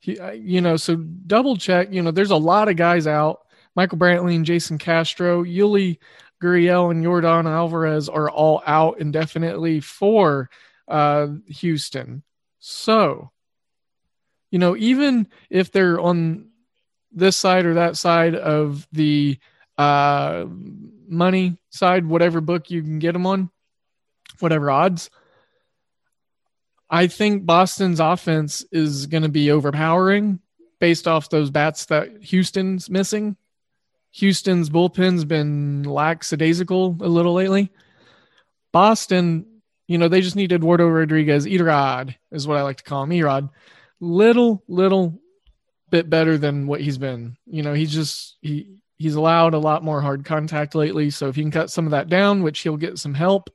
He, 0.00 0.18
uh, 0.18 0.32
you 0.32 0.60
know, 0.60 0.76
so 0.76 0.96
double 0.96 1.56
check. 1.56 1.92
You 1.92 2.02
know, 2.02 2.10
there's 2.10 2.30
a 2.30 2.36
lot 2.36 2.68
of 2.68 2.76
guys 2.76 3.06
out. 3.06 3.40
Michael 3.76 3.98
Brantley 3.98 4.34
and 4.34 4.44
Jason 4.44 4.78
Castro, 4.78 5.44
Yuli 5.44 5.98
Gurriel 6.42 6.90
and 6.90 7.04
Yordan 7.04 7.46
Alvarez 7.46 8.08
are 8.08 8.28
all 8.28 8.62
out 8.66 9.00
indefinitely 9.00 9.80
for 9.80 10.50
uh, 10.88 11.28
Houston. 11.46 12.22
So, 12.58 13.30
you 14.50 14.58
know, 14.58 14.76
even 14.76 15.28
if 15.48 15.70
they're 15.72 16.00
on 16.00 16.50
this 17.12 17.36
side 17.36 17.64
or 17.64 17.74
that 17.74 17.96
side 17.96 18.34
of 18.34 18.86
the 18.92 19.38
uh, 19.78 20.44
money 21.08 21.56
side, 21.70 22.06
whatever 22.06 22.40
book 22.40 22.70
you 22.70 22.82
can 22.82 22.98
get 22.98 23.12
them 23.12 23.26
on, 23.26 23.50
whatever 24.40 24.70
odds, 24.70 25.10
I 26.90 27.06
think 27.06 27.46
Boston's 27.46 28.00
offense 28.00 28.66
is 28.70 29.06
going 29.06 29.22
to 29.22 29.30
be 29.30 29.50
overpowering 29.50 30.40
based 30.78 31.08
off 31.08 31.30
those 31.30 31.50
bats 31.50 31.86
that 31.86 32.22
Houston's 32.24 32.90
missing. 32.90 33.36
Houston's 34.12 34.70
bullpen's 34.70 35.24
been 35.24 35.82
lackadaisical 35.84 36.96
a 37.00 37.08
little 37.08 37.34
lately. 37.34 37.72
Boston, 38.72 39.46
you 39.86 39.98
know, 39.98 40.08
they 40.08 40.20
just 40.20 40.36
need 40.36 40.52
Eduardo 40.52 40.86
Rodriguez, 40.86 41.46
Erod 41.46 42.14
is 42.30 42.46
what 42.46 42.58
I 42.58 42.62
like 42.62 42.78
to 42.78 42.84
call 42.84 43.04
him, 43.04 43.10
Erod. 43.10 43.50
Little, 44.00 44.62
little 44.68 45.20
bit 45.90 46.10
better 46.10 46.38
than 46.38 46.66
what 46.66 46.80
he's 46.80 46.98
been. 46.98 47.36
You 47.46 47.62
know, 47.62 47.74
he's 47.74 47.92
just 47.92 48.36
he 48.40 48.76
he's 48.98 49.14
allowed 49.14 49.54
a 49.54 49.58
lot 49.58 49.84
more 49.84 50.00
hard 50.00 50.24
contact 50.24 50.74
lately. 50.74 51.10
So 51.10 51.28
if 51.28 51.36
you 51.36 51.44
can 51.44 51.50
cut 51.50 51.70
some 51.70 51.86
of 51.86 51.90
that 51.92 52.08
down, 52.08 52.42
which 52.42 52.60
he'll 52.60 52.76
get 52.76 52.98
some 52.98 53.14
help 53.14 53.50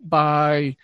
by 0.00 0.76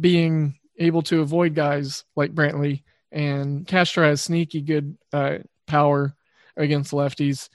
being 0.00 0.58
able 0.78 1.02
to 1.02 1.20
avoid 1.20 1.54
guys 1.54 2.04
like 2.14 2.34
Brantley 2.34 2.82
and 3.12 3.66
Castro 3.66 4.06
has 4.06 4.20
sneaky 4.20 4.60
good 4.60 4.96
uh, 5.12 5.38
power 5.66 6.14
against 6.56 6.92
lefties. 6.92 7.48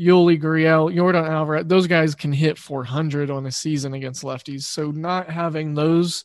Yuli 0.00 0.40
Gurriel, 0.40 0.94
Yordan 0.94 1.28
Alvarez, 1.28 1.66
those 1.66 1.86
guys 1.86 2.14
can 2.14 2.32
hit 2.32 2.56
400 2.56 3.30
on 3.30 3.44
a 3.44 3.52
season 3.52 3.92
against 3.92 4.22
lefties. 4.22 4.62
So 4.62 4.90
not 4.90 5.28
having 5.28 5.74
those 5.74 6.24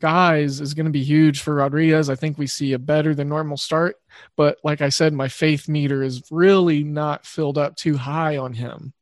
guys 0.00 0.60
is 0.60 0.74
going 0.74 0.86
to 0.86 0.92
be 0.92 1.04
huge 1.04 1.40
for 1.40 1.54
Rodriguez. 1.54 2.10
I 2.10 2.16
think 2.16 2.36
we 2.36 2.48
see 2.48 2.72
a 2.72 2.80
better 2.80 3.14
than 3.14 3.28
normal 3.28 3.56
start. 3.58 3.96
But 4.36 4.58
like 4.64 4.80
I 4.80 4.88
said, 4.88 5.12
my 5.12 5.28
faith 5.28 5.68
meter 5.68 6.02
is 6.02 6.22
really 6.32 6.82
not 6.82 7.24
filled 7.24 7.58
up 7.58 7.76
too 7.76 7.96
high 7.96 8.38
on 8.38 8.54
him. 8.54 8.92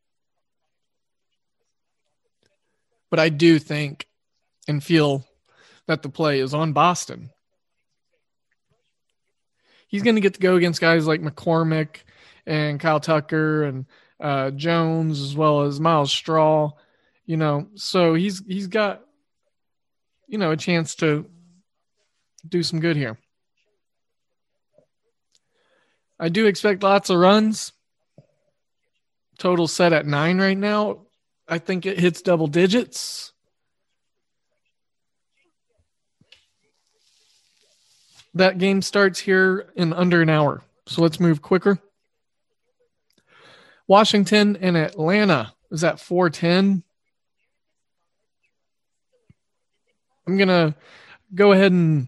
But 3.09 3.19
I 3.19 3.29
do 3.29 3.57
think 3.57 4.07
and 4.67 4.83
feel 4.83 5.25
that 5.87 6.03
the 6.03 6.09
play 6.09 6.39
is 6.39 6.53
on 6.53 6.73
Boston. 6.73 7.31
He's 9.87 10.03
going 10.03 10.15
to 10.15 10.21
get 10.21 10.35
to 10.35 10.39
go 10.39 10.57
against 10.57 10.81
guys 10.81 11.07
like 11.07 11.21
McCormick 11.21 11.97
and 12.45 12.79
Kyle 12.79 12.99
Tucker 12.99 13.63
and 13.63 13.85
uh, 14.19 14.51
Jones 14.51 15.21
as 15.21 15.35
well 15.35 15.61
as 15.61 15.79
Myles 15.79 16.11
Straw. 16.11 16.71
You 17.25 17.37
know, 17.37 17.67
so 17.75 18.13
he's 18.13 18.43
he's 18.45 18.67
got 18.67 19.01
you 20.27 20.37
know 20.37 20.51
a 20.51 20.57
chance 20.57 20.95
to 20.95 21.25
do 22.47 22.63
some 22.63 22.79
good 22.79 22.97
here. 22.97 23.17
I 26.19 26.29
do 26.29 26.45
expect 26.45 26.83
lots 26.83 27.09
of 27.09 27.17
runs. 27.17 27.73
Total 29.37 29.67
set 29.67 29.91
at 29.91 30.05
nine 30.05 30.39
right 30.39 30.57
now. 30.57 30.99
I 31.47 31.57
think 31.57 31.85
it 31.85 31.99
hits 31.99 32.21
double 32.21 32.47
digits. 32.47 33.33
That 38.33 38.57
game 38.57 38.81
starts 38.81 39.19
here 39.19 39.71
in 39.75 39.93
under 39.93 40.21
an 40.21 40.29
hour. 40.29 40.61
So 40.87 41.01
let's 41.01 41.19
move 41.19 41.41
quicker. 41.41 41.79
Washington 43.87 44.57
and 44.57 44.75
Atlanta 44.75 45.53
is 45.71 45.83
at 45.83 45.99
410. 45.99 46.83
I'm 50.27 50.37
going 50.37 50.47
to 50.47 50.75
go 51.33 51.51
ahead 51.51 51.71
and 51.71 52.07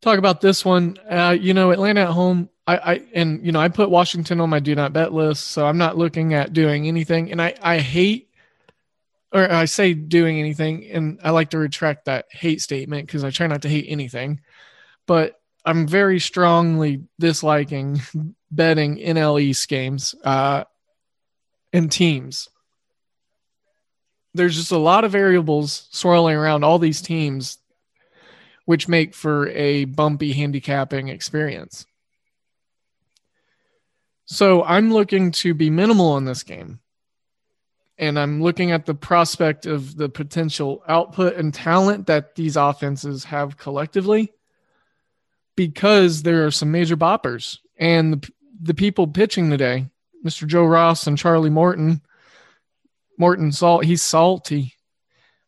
talk 0.00 0.18
about 0.18 0.40
this 0.40 0.64
one. 0.64 0.96
Uh, 1.08 1.36
you 1.38 1.52
know, 1.52 1.70
Atlanta 1.70 2.02
at 2.02 2.08
home, 2.08 2.48
I, 2.66 2.76
I, 2.76 3.02
and 3.14 3.44
you 3.44 3.52
know, 3.52 3.60
I 3.60 3.68
put 3.68 3.90
Washington 3.90 4.40
on 4.40 4.50
my 4.50 4.60
do 4.60 4.74
not 4.74 4.92
bet 4.92 5.12
list, 5.12 5.48
so 5.48 5.66
I'm 5.66 5.78
not 5.78 5.98
looking 5.98 6.32
at 6.34 6.52
doing 6.52 6.88
anything. 6.88 7.30
And 7.30 7.40
I, 7.40 7.54
I 7.60 7.78
hate, 7.78 8.30
or 9.32 9.50
I 9.50 9.66
say 9.66 9.92
doing 9.92 10.40
anything, 10.40 10.86
and 10.86 11.20
I 11.22 11.30
like 11.30 11.50
to 11.50 11.58
retract 11.58 12.06
that 12.06 12.26
hate 12.30 12.62
statement 12.62 13.06
because 13.06 13.24
I 13.24 13.30
try 13.30 13.46
not 13.46 13.62
to 13.62 13.68
hate 13.68 13.86
anything. 13.88 14.40
But 15.06 15.38
I'm 15.66 15.88
very 15.88 16.20
strongly 16.20 17.02
disliking 17.18 18.00
betting 18.52 18.98
NL 18.98 19.42
East 19.42 19.68
games 19.68 20.14
uh, 20.22 20.62
and 21.72 21.90
teams. 21.90 22.48
There's 24.32 24.54
just 24.54 24.70
a 24.70 24.78
lot 24.78 25.04
of 25.04 25.10
variables 25.10 25.88
swirling 25.90 26.36
around 26.36 26.62
all 26.62 26.78
these 26.78 27.02
teams, 27.02 27.58
which 28.64 28.86
make 28.86 29.12
for 29.12 29.48
a 29.48 29.86
bumpy 29.86 30.32
handicapping 30.32 31.08
experience. 31.08 31.84
So 34.26 34.62
I'm 34.62 34.92
looking 34.92 35.32
to 35.32 35.52
be 35.52 35.68
minimal 35.70 36.12
on 36.12 36.26
this 36.26 36.44
game. 36.44 36.78
And 37.98 38.18
I'm 38.18 38.42
looking 38.42 38.72
at 38.72 38.84
the 38.84 38.94
prospect 38.94 39.64
of 39.66 39.96
the 39.96 40.10
potential 40.10 40.82
output 40.86 41.36
and 41.36 41.52
talent 41.52 42.06
that 42.06 42.34
these 42.34 42.56
offenses 42.56 43.24
have 43.24 43.56
collectively 43.56 44.32
because 45.56 46.22
there 46.22 46.46
are 46.46 46.50
some 46.50 46.70
major 46.70 46.96
boppers 46.96 47.58
and 47.78 48.14
the, 48.14 48.30
the 48.62 48.74
people 48.74 49.06
pitching 49.06 49.50
today, 49.50 49.86
Mr. 50.24 50.46
Joe 50.46 50.64
Ross 50.64 51.06
and 51.06 51.18
Charlie 51.18 51.50
Morton. 51.50 52.02
Morton 53.18 53.50
salt, 53.50 53.84
he's 53.84 54.02
salty. 54.02 54.74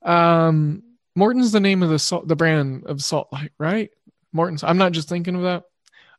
Um, 0.03 0.83
Morton's 1.15 1.53
the 1.53 1.61
name 1.61 1.83
of 1.83 1.91
the 1.91 1.99
salt, 1.99 2.29
the 2.29 2.37
brand 2.37 2.85
of 2.87 3.03
salt, 3.03 3.29
light, 3.33 3.53
right? 3.59 3.91
Morton's. 4.33 4.63
I'm 4.63 4.79
not 4.79 4.93
just 4.93 5.09
thinking 5.09 5.35
of 5.35 5.43
that. 5.43 5.65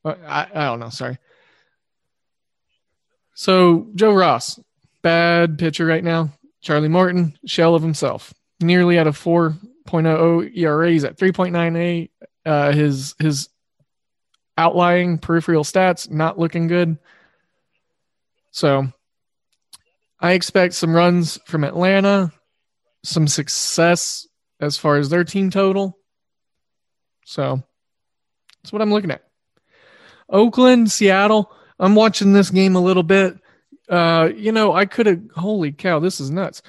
Uh, 0.06 0.16
I, 0.26 0.48
I 0.54 0.66
don't 0.66 0.80
know. 0.80 0.90
Sorry. 0.90 1.18
So 3.34 3.88
Joe 3.96 4.14
Ross, 4.14 4.60
bad 5.02 5.58
pitcher 5.58 5.86
right 5.86 6.04
now. 6.04 6.32
Charlie 6.62 6.90
Morton, 6.90 7.38
shell 7.46 7.76
of 7.76 7.82
himself, 7.82 8.34
nearly 8.60 8.98
at 8.98 9.08
a 9.08 9.12
4.00 9.12 10.58
ERA. 10.58 10.92
He's 10.92 11.06
at 11.06 11.18
3.98. 11.18 12.10
Uh, 12.46 12.72
his 12.72 13.16
his 13.20 13.50
outlying 14.60 15.18
peripheral 15.18 15.64
stats 15.64 16.12
not 16.12 16.38
looking 16.38 16.68
good. 16.68 16.98
So 18.52 18.92
I 20.20 20.34
expect 20.34 20.74
some 20.74 20.94
runs 20.94 21.40
from 21.46 21.64
Atlanta, 21.64 22.34
some 23.04 23.28
success 23.28 24.28
as 24.60 24.78
far 24.78 24.98
as 24.98 25.08
their 25.08 25.24
team 25.24 25.50
total. 25.50 25.98
So 27.24 27.64
that's 28.62 28.74
what 28.74 28.82
I'm 28.82 28.92
looking 28.92 29.12
at. 29.12 29.24
Oakland, 30.30 30.92
Seattle. 30.92 31.52
I'm 31.80 31.96
watching 31.96 32.34
this 32.34 32.50
game 32.50 32.76
a 32.76 32.82
little 32.82 33.04
bit. 33.04 33.40
Uh, 33.88 34.30
you 34.36 34.52
know, 34.52 34.74
I 34.74 34.86
could 34.86 35.06
have. 35.06 35.22
Holy 35.36 35.72
cow, 35.72 36.00
this 36.00 36.20
is 36.20 36.30
nuts. 36.30 36.62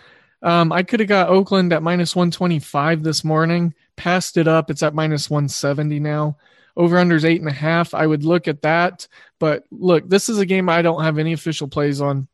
Um, 0.42 0.70
I 0.73 0.85
could 0.85 1.00
have 1.00 1.09
got 1.09 1.28
Oakland 1.28 1.73
at 1.73 1.82
minus 1.82 2.14
125 2.14 3.02
this 3.02 3.25
morning. 3.25 3.75
Passed 3.97 4.37
it 4.37 4.47
up. 4.47 4.70
It's 4.70 4.85
at 4.85 4.94
minus 4.94 5.28
170 5.28 5.99
now. 5.99 6.37
Over 6.80 6.96
unders 6.96 7.26
eight 7.26 7.42
and 7.42 7.50
a 7.50 7.52
half. 7.52 7.92
I 7.92 8.06
would 8.06 8.25
look 8.25 8.49
at 8.49 8.62
that. 8.62 9.06
But 9.38 9.64
look, 9.70 10.08
this 10.08 10.30
is 10.30 10.38
a 10.38 10.46
game 10.46 10.70
I 10.70 10.80
don't 10.80 11.04
have 11.04 11.18
any 11.18 11.34
official 11.34 11.68
plays 11.68 12.00
on. 12.00 12.26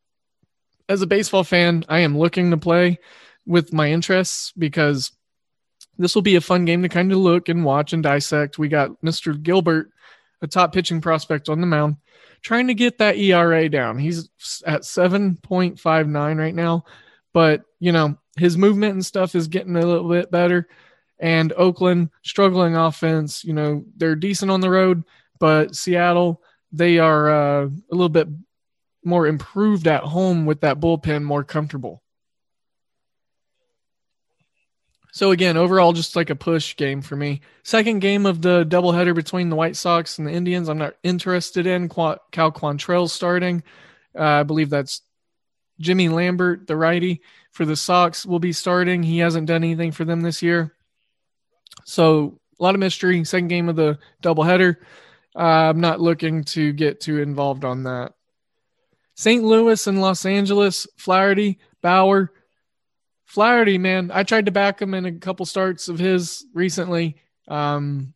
As 0.89 1.03
a 1.03 1.07
baseball 1.09 1.43
fan, 1.43 1.85
I 1.89 1.99
am 1.99 2.17
looking 2.17 2.53
to 2.53 2.57
play 2.57 3.01
with 3.45 3.73
my 3.73 3.91
interests 3.91 4.53
because 4.57 5.11
this 5.99 6.15
will 6.15 6.23
be 6.23 6.37
a 6.37 6.41
fun 6.41 6.65
game 6.65 6.83
to 6.83 6.89
kind 6.89 7.11
of 7.11 7.19
look 7.19 7.49
and 7.49 7.65
watch 7.65 7.93
and 7.93 8.05
dissect. 8.05 8.57
We 8.57 8.69
got 8.69 8.93
Mr. 9.03 9.43
Gilbert, 9.43 9.91
a 10.41 10.47
top 10.47 10.73
pitching 10.73 11.01
prospect 11.01 11.49
on 11.49 11.61
the 11.61 11.67
mound, 11.67 11.97
trying 12.41 12.69
to 12.69 12.75
get 12.75 12.99
that 12.99 13.17
ERA 13.17 13.69
down. 13.69 13.99
He's 13.99 14.31
at 14.65 14.83
7.59 14.83 16.39
right 16.39 16.55
now, 16.55 16.85
but 17.33 17.63
you 17.81 17.91
know, 17.91 18.17
his 18.37 18.57
movement 18.57 18.95
and 18.95 19.05
stuff 19.05 19.35
is 19.35 19.49
getting 19.49 19.75
a 19.75 19.85
little 19.85 20.09
bit 20.09 20.31
better. 20.31 20.69
And 21.19 21.53
Oakland 21.57 22.11
struggling 22.23 22.77
offense, 22.77 23.45
you 23.45 23.53
know, 23.53 23.85
they're 23.97 24.15
decent 24.15 24.51
on 24.51 24.61
the 24.61 24.71
road, 24.71 25.05
but 25.39 25.75
Seattle, 25.75 26.43
they 26.73 26.99
are 26.99 27.31
uh, 27.31 27.65
a 27.67 27.95
little 27.95 28.09
bit 28.09 28.29
more 29.05 29.27
improved 29.27 29.87
at 29.87 30.03
home 30.03 30.47
with 30.47 30.61
that 30.61 30.81
bullpen, 30.81 31.23
more 31.23 31.45
comfortable. 31.45 32.03
So 35.17 35.31
again, 35.31 35.57
overall, 35.57 35.95
just 35.95 36.15
like 36.15 36.29
a 36.29 36.37
push 36.37 36.77
game 36.77 37.01
for 37.01 37.17
me. 37.17 37.41
Second 37.63 38.01
game 38.01 38.27
of 38.27 38.43
the 38.43 38.67
doubleheader 38.67 39.15
between 39.15 39.49
the 39.49 39.57
White 39.57 39.77
Sox 39.77 40.19
and 40.19 40.27
the 40.27 40.33
Indians. 40.33 40.69
I'm 40.69 40.77
not 40.77 40.97
interested 41.03 41.67
in 41.67 41.89
Cal 41.89 42.21
Quantrill 42.31 43.09
starting. 43.09 43.63
Uh, 44.15 44.23
I 44.23 44.43
believe 44.43 44.69
that's 44.69 45.01
Jimmy 45.81 46.11
Lambert, 46.11 46.67
the 46.67 46.77
righty 46.77 47.23
for 47.53 47.65
the 47.65 47.77
Sox, 47.77 48.27
will 48.27 48.41
be 48.41 48.53
starting. 48.53 49.03
He 49.03 49.17
hasn't 49.21 49.47
done 49.47 49.65
anything 49.65 49.93
for 49.93 50.05
them 50.05 50.21
this 50.21 50.43
year. 50.43 50.76
So 51.85 52.39
a 52.59 52.63
lot 52.63 52.75
of 52.75 52.81
mystery. 52.81 53.23
Second 53.25 53.49
game 53.49 53.69
of 53.69 53.77
the 53.77 53.99
doubleheader. 54.23 54.77
Uh, 55.35 55.71
I'm 55.71 55.81
not 55.81 56.01
looking 56.01 56.45
to 56.45 56.73
get 56.73 57.01
too 57.01 57.21
involved 57.21 57.65
on 57.65 57.85
that. 57.85 58.13
St. 59.15 59.43
Louis 59.43 59.87
and 59.87 60.01
Los 60.01 60.25
Angeles, 60.27 60.87
Flaherty, 60.97 61.59
Bauer. 61.83 62.33
Flaherty, 63.25 63.77
man, 63.79 64.11
I 64.13 64.23
tried 64.23 64.47
to 64.47 64.53
back 64.53 64.81
him 64.81 64.95
in 64.95 65.05
a 65.05 65.13
couple 65.13 65.47
starts 65.47 65.89
of 65.89 65.99
his 65.99 66.45
recently. 66.55 67.17
Um, 67.49 68.15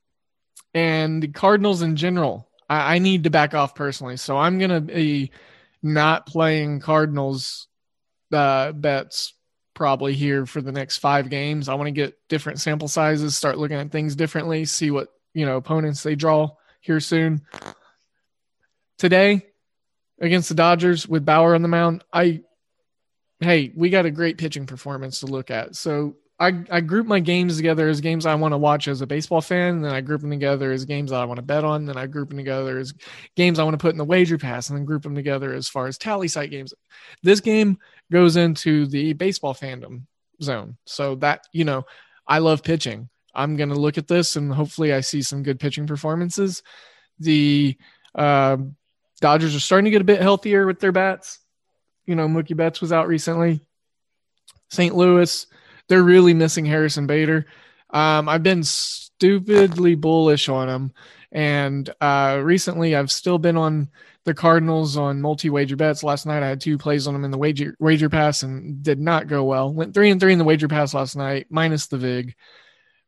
and 0.72 1.22
the 1.22 1.28
Cardinals 1.28 1.82
in 1.82 1.96
general, 1.96 2.48
I, 2.68 2.96
I 2.96 2.98
need 2.98 3.24
to 3.24 3.30
back 3.30 3.54
off 3.54 3.74
personally. 3.74 4.16
So 4.16 4.36
I'm 4.36 4.58
going 4.58 4.70
to 4.70 4.80
be 4.80 5.30
not 5.82 6.26
playing 6.26 6.80
Cardinals 6.80 7.68
uh, 8.32 8.72
bets 8.72 9.34
probably 9.80 10.12
here 10.12 10.44
for 10.44 10.60
the 10.60 10.70
next 10.70 10.98
five 10.98 11.30
games. 11.30 11.66
I 11.66 11.72
want 11.72 11.86
to 11.86 11.90
get 11.90 12.14
different 12.28 12.60
sample 12.60 12.86
sizes, 12.86 13.34
start 13.34 13.56
looking 13.56 13.78
at 13.78 13.90
things 13.90 14.14
differently, 14.14 14.66
see 14.66 14.90
what, 14.90 15.08
you 15.32 15.46
know, 15.46 15.56
opponents 15.56 16.02
they 16.02 16.14
draw 16.14 16.50
here 16.82 17.00
soon. 17.00 17.40
Today 18.98 19.46
against 20.20 20.50
the 20.50 20.54
Dodgers 20.54 21.08
with 21.08 21.24
Bauer 21.24 21.54
on 21.54 21.62
the 21.62 21.68
mound, 21.68 22.04
I 22.12 22.42
hey, 23.40 23.72
we 23.74 23.88
got 23.88 24.04
a 24.04 24.10
great 24.10 24.36
pitching 24.36 24.66
performance 24.66 25.20
to 25.20 25.26
look 25.26 25.50
at. 25.50 25.74
So 25.76 26.16
I, 26.38 26.62
I 26.70 26.82
group 26.82 27.06
my 27.06 27.20
games 27.20 27.56
together 27.56 27.88
as 27.88 28.02
games 28.02 28.26
I 28.26 28.34
want 28.34 28.52
to 28.52 28.58
watch 28.58 28.86
as 28.86 29.00
a 29.00 29.06
baseball 29.06 29.40
fan, 29.40 29.76
and 29.76 29.84
then 29.84 29.94
I 29.94 30.02
group 30.02 30.20
them 30.20 30.30
together 30.30 30.72
as 30.72 30.84
games 30.84 31.10
I 31.10 31.24
want 31.24 31.36
to 31.36 31.42
bet 31.42 31.64
on. 31.64 31.86
Then 31.86 31.96
I 31.96 32.06
group 32.06 32.28
them 32.28 32.36
together 32.36 32.78
as 32.78 32.92
games 33.34 33.58
I 33.58 33.64
want 33.64 33.74
to 33.74 33.82
put 33.82 33.92
in 33.92 33.98
the 33.98 34.04
wager 34.04 34.36
pass, 34.36 34.68
and 34.68 34.78
then 34.78 34.84
group 34.84 35.04
them 35.04 35.14
together 35.14 35.54
as 35.54 35.70
far 35.70 35.86
as 35.86 35.96
TallySight 35.96 36.50
games. 36.50 36.74
This 37.22 37.40
game 37.40 37.78
goes 38.10 38.36
into 38.36 38.86
the 38.86 39.12
baseball 39.14 39.54
fandom 39.54 40.02
zone. 40.42 40.76
So 40.86 41.16
that 41.16 41.44
you 41.52 41.64
know, 41.64 41.84
I 42.26 42.38
love 42.38 42.62
pitching. 42.62 43.08
I'm 43.34 43.56
gonna 43.56 43.74
look 43.74 43.98
at 43.98 44.08
this, 44.08 44.36
and 44.36 44.52
hopefully, 44.52 44.92
I 44.92 45.00
see 45.00 45.22
some 45.22 45.42
good 45.42 45.60
pitching 45.60 45.86
performances. 45.86 46.62
The 47.18 47.76
uh, 48.14 48.56
Dodgers 49.20 49.54
are 49.54 49.60
starting 49.60 49.84
to 49.84 49.90
get 49.90 50.00
a 50.00 50.04
bit 50.04 50.22
healthier 50.22 50.66
with 50.66 50.80
their 50.80 50.92
bats 50.92 51.40
you 52.10 52.16
know, 52.16 52.26
Mookie 52.26 52.56
Betts 52.56 52.80
was 52.80 52.92
out 52.92 53.06
recently. 53.06 53.60
St. 54.68 54.96
Louis, 54.96 55.46
they're 55.88 56.02
really 56.02 56.34
missing 56.34 56.64
Harrison 56.64 57.06
Bader. 57.06 57.46
Um, 57.90 58.28
I've 58.28 58.42
been 58.42 58.64
stupidly 58.64 59.94
bullish 59.94 60.48
on 60.48 60.68
him. 60.68 60.92
And 61.30 61.88
uh, 62.00 62.40
recently, 62.42 62.96
I've 62.96 63.12
still 63.12 63.38
been 63.38 63.56
on 63.56 63.90
the 64.24 64.34
Cardinals 64.34 64.96
on 64.96 65.20
multi 65.20 65.50
wager 65.50 65.76
bets. 65.76 66.02
Last 66.02 66.26
night, 66.26 66.42
I 66.42 66.48
had 66.48 66.60
two 66.60 66.76
plays 66.76 67.06
on 67.06 67.14
them 67.14 67.24
in 67.24 67.30
the 67.30 67.38
wager 67.38 67.74
wager 67.78 68.10
pass 68.10 68.42
and 68.42 68.82
did 68.82 69.00
not 69.00 69.28
go 69.28 69.44
well. 69.44 69.72
Went 69.72 69.94
three 69.94 70.10
and 70.10 70.20
three 70.20 70.32
in 70.32 70.38
the 70.38 70.44
wager 70.44 70.68
pass 70.68 70.92
last 70.92 71.16
night, 71.16 71.46
minus 71.50 71.86
the 71.86 71.98
vig. 71.98 72.34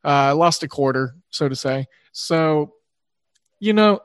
Uh, 0.05 0.35
lost 0.35 0.63
a 0.63 0.69
quarter, 0.69 1.15
so 1.31 1.49
to 1.49 1.55
say. 1.55 1.87
So, 2.13 2.75
you 3.61 3.73
know, 3.73 4.01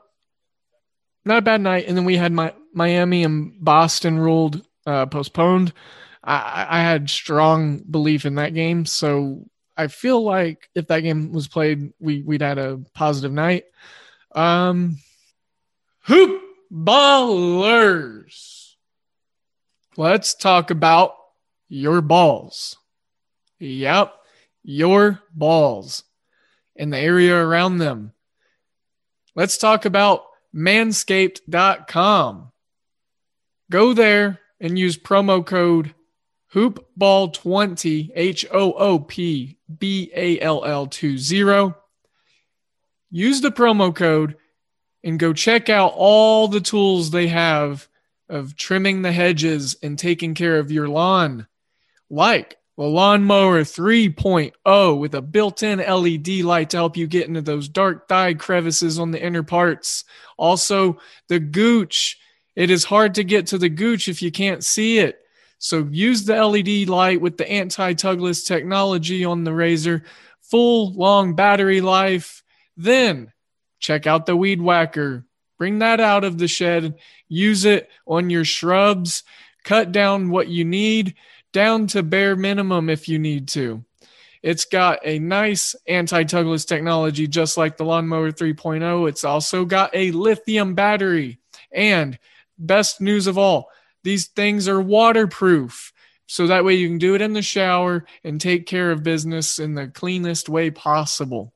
not 1.24 1.38
a 1.38 1.42
bad 1.42 1.60
night. 1.60 1.86
And 1.88 1.96
then 1.96 2.04
we 2.04 2.16
had 2.16 2.32
my 2.32 2.54
Miami 2.72 3.24
and 3.24 3.52
Boston 3.58 4.18
ruled 4.18 4.62
uh, 4.86 5.06
postponed. 5.06 5.72
I, 6.22 6.66
I 6.68 6.80
had 6.80 7.10
strong 7.10 7.78
belief 7.78 8.26
in 8.26 8.36
that 8.36 8.54
game, 8.54 8.84
so 8.84 9.46
I 9.76 9.86
feel 9.86 10.22
like 10.22 10.68
if 10.74 10.88
that 10.88 11.00
game 11.00 11.32
was 11.32 11.48
played, 11.48 11.92
we 11.98 12.22
we'd 12.22 12.42
had 12.42 12.58
a 12.58 12.80
positive 12.94 13.32
night. 13.32 13.64
Um, 14.34 14.98
hoop 16.02 16.42
ballers. 16.72 18.74
Let's 19.96 20.34
talk 20.34 20.70
about 20.70 21.14
your 21.68 22.00
balls. 22.00 22.76
Yep, 23.58 24.14
your 24.62 25.20
balls 25.34 26.04
and 26.76 26.92
the 26.92 26.98
area 26.98 27.36
around 27.36 27.78
them. 27.78 28.12
Let's 29.34 29.58
talk 29.58 29.84
about 29.84 30.24
manscaped.com. 30.54 32.52
Go 33.70 33.92
there 33.92 34.38
and 34.60 34.78
use 34.78 34.96
promo 34.96 35.44
code 35.44 35.94
hoopball20 36.54 38.10
H 38.14 38.46
O 38.50 38.72
O 38.72 38.98
P 38.98 39.58
B 39.78 40.10
A 40.14 40.40
L 40.40 40.64
L 40.64 40.86
20. 40.86 41.74
Use 43.10 43.40
the 43.40 43.50
promo 43.50 43.94
code 43.94 44.36
and 45.04 45.18
go 45.18 45.32
check 45.32 45.68
out 45.68 45.92
all 45.94 46.48
the 46.48 46.60
tools 46.60 47.10
they 47.10 47.28
have 47.28 47.88
of 48.28 48.56
trimming 48.56 49.02
the 49.02 49.12
hedges 49.12 49.76
and 49.82 49.98
taking 49.98 50.34
care 50.34 50.58
of 50.58 50.70
your 50.70 50.88
lawn, 50.88 51.46
like 52.10 52.56
the 52.76 52.84
lawnmower 52.84 53.62
3.0 53.62 55.00
with 55.00 55.14
a 55.14 55.22
built-in 55.22 55.78
LED 55.78 56.44
light 56.44 56.70
to 56.70 56.76
help 56.76 56.96
you 56.96 57.06
get 57.06 57.26
into 57.26 57.42
those 57.42 57.68
dark 57.68 58.06
dyed 58.08 58.38
crevices 58.38 58.98
on 58.98 59.10
the 59.10 59.22
inner 59.22 59.42
parts. 59.42 60.04
Also, 60.36 60.98
the 61.28 61.40
Gooch 61.40 62.18
it 62.58 62.70
is 62.70 62.82
hard 62.82 63.14
to 63.14 63.22
get 63.22 63.46
to 63.46 63.58
the 63.58 63.68
gooch 63.68 64.08
if 64.08 64.20
you 64.20 64.32
can't 64.32 64.64
see 64.64 64.98
it. 64.98 65.20
So 65.58 65.88
use 65.92 66.24
the 66.24 66.44
LED 66.44 66.88
light 66.88 67.20
with 67.20 67.36
the 67.36 67.48
anti-tugless 67.48 68.42
technology 68.42 69.24
on 69.24 69.44
the 69.44 69.54
razor, 69.54 70.02
full 70.40 70.92
long 70.94 71.36
battery 71.36 71.80
life. 71.80 72.42
Then 72.76 73.32
check 73.78 74.06
out 74.06 74.26
the 74.26 74.36
weed 74.36 74.60
whacker. 74.60 75.24
Bring 75.58 75.80
that 75.80 76.00
out 76.00 76.24
of 76.24 76.38
the 76.38 76.48
shed. 76.48 76.98
Use 77.28 77.64
it 77.64 77.88
on 78.06 78.30
your 78.30 78.44
shrubs. 78.44 79.24
Cut 79.64 79.92
down 79.92 80.30
what 80.30 80.48
you 80.48 80.64
need 80.64 81.14
down 81.52 81.86
to 81.88 82.02
bare 82.02 82.36
minimum 82.36 82.88
if 82.88 83.08
you 83.08 83.18
need 83.18 83.48
to. 83.48 83.84
It's 84.42 84.66
got 84.66 85.00
a 85.04 85.18
nice 85.18 85.74
anti-tugless 85.86 86.64
technology 86.64 87.26
just 87.26 87.56
like 87.56 87.76
the 87.76 87.84
lawnmower 87.84 88.30
3.0. 88.30 89.08
It's 89.08 89.24
also 89.24 89.64
got 89.64 89.90
a 89.94 90.12
lithium 90.12 90.74
battery 90.74 91.38
and 91.72 92.18
best 92.56 93.00
news 93.00 93.26
of 93.26 93.36
all 93.36 93.70
these 94.04 94.28
things 94.28 94.68
are 94.68 94.80
waterproof. 94.80 95.92
So 96.26 96.46
that 96.46 96.64
way 96.64 96.74
you 96.74 96.88
can 96.88 96.98
do 96.98 97.14
it 97.14 97.22
in 97.22 97.32
the 97.32 97.42
shower 97.42 98.04
and 98.22 98.40
take 98.40 98.66
care 98.66 98.90
of 98.90 99.02
business 99.02 99.58
in 99.58 99.74
the 99.74 99.88
cleanest 99.88 100.48
way 100.48 100.70
possible. 100.70 101.52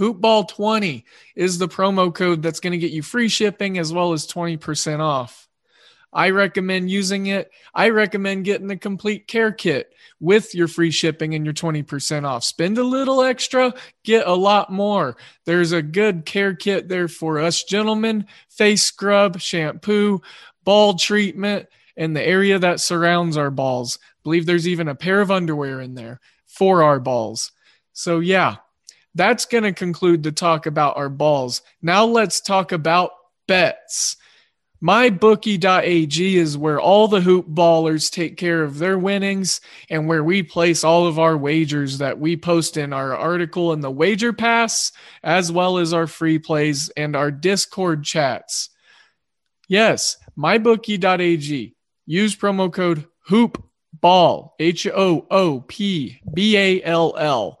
Hoopball20 0.00 1.04
is 1.36 1.58
the 1.58 1.68
promo 1.68 2.12
code 2.12 2.42
that's 2.42 2.58
going 2.58 2.72
to 2.72 2.78
get 2.78 2.90
you 2.90 3.02
free 3.02 3.28
shipping 3.28 3.76
as 3.76 3.92
well 3.92 4.14
as 4.14 4.26
20% 4.26 5.00
off. 5.00 5.46
I 6.10 6.30
recommend 6.30 6.90
using 6.90 7.26
it. 7.26 7.52
I 7.74 7.90
recommend 7.90 8.46
getting 8.46 8.66
the 8.66 8.78
complete 8.78 9.28
care 9.28 9.52
kit 9.52 9.92
with 10.18 10.54
your 10.54 10.68
free 10.68 10.90
shipping 10.90 11.34
and 11.34 11.44
your 11.44 11.54
20% 11.54 12.24
off. 12.24 12.44
Spend 12.44 12.78
a 12.78 12.82
little 12.82 13.22
extra, 13.22 13.74
get 14.02 14.26
a 14.26 14.34
lot 14.34 14.72
more. 14.72 15.18
There's 15.44 15.72
a 15.72 15.82
good 15.82 16.24
care 16.24 16.54
kit 16.54 16.88
there 16.88 17.06
for 17.06 17.38
us 17.38 17.62
gentlemen 17.62 18.26
face 18.48 18.82
scrub, 18.82 19.38
shampoo, 19.38 20.22
ball 20.64 20.94
treatment, 20.94 21.68
and 21.94 22.16
the 22.16 22.26
area 22.26 22.58
that 22.58 22.80
surrounds 22.80 23.36
our 23.36 23.50
balls. 23.50 23.98
believe 24.24 24.46
there's 24.46 24.66
even 24.66 24.88
a 24.88 24.94
pair 24.94 25.20
of 25.20 25.30
underwear 25.30 25.80
in 25.82 25.94
there 25.94 26.20
for 26.46 26.82
our 26.82 26.98
balls. 26.98 27.52
So, 27.92 28.20
yeah, 28.20 28.56
that's 29.14 29.44
going 29.44 29.64
to 29.64 29.72
conclude 29.72 30.22
the 30.22 30.32
talk 30.32 30.66
about 30.66 30.96
our 30.96 31.08
balls. 31.08 31.62
Now, 31.82 32.04
let's 32.04 32.40
talk 32.40 32.72
about 32.72 33.10
bets. 33.48 34.16
MyBookie.ag 34.82 36.36
is 36.36 36.56
where 36.56 36.80
all 36.80 37.06
the 37.06 37.20
hoop 37.20 37.46
ballers 37.46 38.10
take 38.10 38.38
care 38.38 38.62
of 38.62 38.78
their 38.78 38.98
winnings 38.98 39.60
and 39.90 40.06
where 40.06 40.24
we 40.24 40.42
place 40.42 40.84
all 40.84 41.06
of 41.06 41.18
our 41.18 41.36
wagers 41.36 41.98
that 41.98 42.18
we 42.18 42.34
post 42.34 42.78
in 42.78 42.94
our 42.94 43.14
article 43.14 43.74
in 43.74 43.80
the 43.80 43.90
Wager 43.90 44.32
Pass, 44.32 44.92
as 45.22 45.52
well 45.52 45.76
as 45.76 45.92
our 45.92 46.06
free 46.06 46.38
plays 46.38 46.88
and 46.96 47.14
our 47.14 47.30
Discord 47.30 48.04
chats. 48.04 48.70
Yes, 49.68 50.16
MyBookie.ag. 50.38 51.76
Use 52.06 52.34
promo 52.34 52.72
code 52.72 53.06
HOOPBALL, 53.28 54.54
H 54.58 54.86
O 54.86 55.26
O 55.30 55.60
P 55.60 56.20
B 56.32 56.56
A 56.56 56.82
L 56.82 57.14
L. 57.18 57.60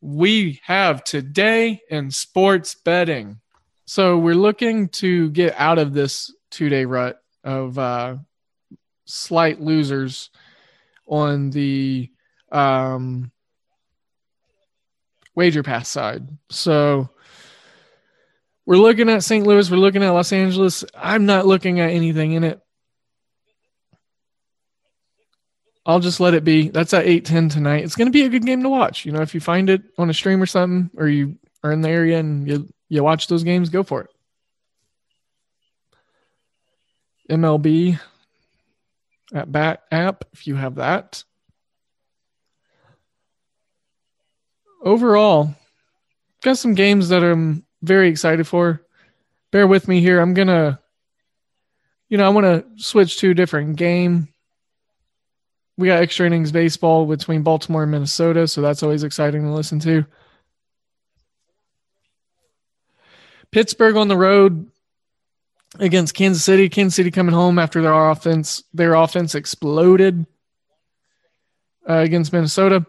we 0.00 0.60
have 0.64 1.04
today 1.04 1.80
in 1.90 2.10
sports 2.10 2.74
betting. 2.74 3.40
So 3.86 4.18
we're 4.18 4.34
looking 4.34 4.88
to 4.90 5.30
get 5.30 5.54
out 5.56 5.78
of 5.78 5.92
this 5.92 6.32
two 6.50 6.68
day 6.68 6.84
rut 6.84 7.20
of 7.42 7.78
uh, 7.78 8.16
slight 9.06 9.60
losers 9.60 10.30
on 11.06 11.50
the 11.50 12.10
um, 12.52 13.32
wager 15.34 15.62
pass 15.62 15.88
side. 15.88 16.28
So 16.50 17.08
we're 18.66 18.76
looking 18.76 19.08
at 19.08 19.24
St. 19.24 19.46
Louis, 19.46 19.70
we're 19.70 19.78
looking 19.78 20.02
at 20.02 20.10
Los 20.10 20.32
Angeles. 20.32 20.84
I'm 20.94 21.24
not 21.24 21.46
looking 21.46 21.80
at 21.80 21.90
anything 21.90 22.32
in 22.32 22.44
it. 22.44 22.60
I'll 25.86 26.00
just 26.00 26.20
let 26.20 26.34
it 26.34 26.44
be. 26.44 26.68
That's 26.68 26.92
at 26.92 27.06
8:10 27.06 27.50
tonight. 27.50 27.84
It's 27.84 27.96
going 27.96 28.08
to 28.08 28.12
be 28.12 28.24
a 28.24 28.28
good 28.28 28.44
game 28.44 28.62
to 28.62 28.68
watch. 28.68 29.06
You 29.06 29.12
know, 29.12 29.22
if 29.22 29.34
you 29.34 29.40
find 29.40 29.70
it 29.70 29.82
on 29.96 30.10
a 30.10 30.14
stream 30.14 30.42
or 30.42 30.46
something 30.46 30.90
or 30.96 31.08
you 31.08 31.38
are 31.62 31.72
in 31.72 31.80
the 31.80 31.88
area 31.88 32.18
and 32.18 32.46
you 32.46 32.68
you 32.88 33.02
watch 33.02 33.26
those 33.26 33.44
games, 33.44 33.70
go 33.70 33.82
for 33.82 34.02
it. 34.02 34.10
MLB 37.30 37.98
at 39.34 39.50
Bat 39.50 39.82
app 39.90 40.24
if 40.32 40.46
you 40.46 40.54
have 40.56 40.76
that. 40.76 41.24
Overall, 44.82 45.54
got 46.42 46.58
some 46.58 46.74
games 46.74 47.08
that 47.08 47.22
I'm 47.22 47.64
very 47.82 48.08
excited 48.08 48.46
for. 48.46 48.82
Bear 49.50 49.66
with 49.66 49.88
me 49.88 50.00
here. 50.00 50.20
I'm 50.20 50.34
to 50.34 50.78
you 52.08 52.16
know, 52.16 52.24
I 52.24 52.30
want 52.30 52.44
to 52.44 52.82
switch 52.82 53.18
to 53.18 53.30
a 53.30 53.34
different 53.34 53.76
game 53.76 54.28
we 55.78 55.86
got 55.86 56.02
extra 56.02 56.26
innings 56.26 56.50
baseball 56.50 57.06
between 57.06 57.42
Baltimore 57.42 57.84
and 57.84 57.92
Minnesota, 57.92 58.48
so 58.48 58.60
that's 58.60 58.82
always 58.82 59.04
exciting 59.04 59.42
to 59.42 59.52
listen 59.52 59.78
to. 59.80 60.04
Pittsburgh 63.52 63.96
on 63.96 64.08
the 64.08 64.16
road 64.16 64.68
against 65.78 66.14
Kansas 66.14 66.44
City. 66.44 66.68
Kansas 66.68 66.96
City 66.96 67.12
coming 67.12 67.34
home 67.34 67.60
after 67.60 67.80
their 67.80 68.10
offense 68.10 68.64
their 68.74 68.94
offense 68.94 69.36
exploded 69.36 70.26
uh, 71.88 71.94
against 71.94 72.32
Minnesota. 72.32 72.84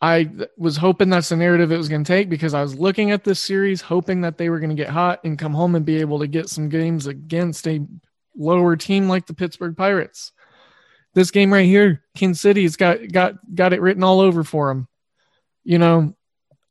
I 0.00 0.30
was 0.56 0.76
hoping 0.76 1.08
that's 1.08 1.30
the 1.30 1.36
narrative 1.36 1.72
it 1.72 1.78
was 1.78 1.88
going 1.88 2.04
to 2.04 2.12
take 2.12 2.28
because 2.28 2.54
I 2.54 2.62
was 2.62 2.78
looking 2.78 3.10
at 3.10 3.24
this 3.24 3.40
series 3.40 3.80
hoping 3.80 4.20
that 4.20 4.38
they 4.38 4.50
were 4.50 4.60
going 4.60 4.70
to 4.70 4.76
get 4.76 4.90
hot 4.90 5.20
and 5.24 5.38
come 5.38 5.54
home 5.54 5.74
and 5.74 5.84
be 5.84 5.96
able 5.96 6.20
to 6.20 6.26
get 6.28 6.48
some 6.48 6.68
games 6.68 7.06
against 7.08 7.66
a 7.66 7.84
lower 8.36 8.76
team 8.76 9.08
like 9.08 9.26
the 9.26 9.34
Pittsburgh 9.34 9.76
Pirates 9.76 10.32
this 11.14 11.30
game 11.30 11.52
right 11.52 11.66
here, 11.66 12.02
Kansas 12.16 12.42
City's 12.42 12.76
got 12.76 13.10
got 13.10 13.34
got 13.54 13.72
it 13.72 13.80
written 13.80 14.02
all 14.02 14.20
over 14.20 14.44
for 14.44 14.68
them. 14.68 14.88
You 15.62 15.78
know, 15.78 16.14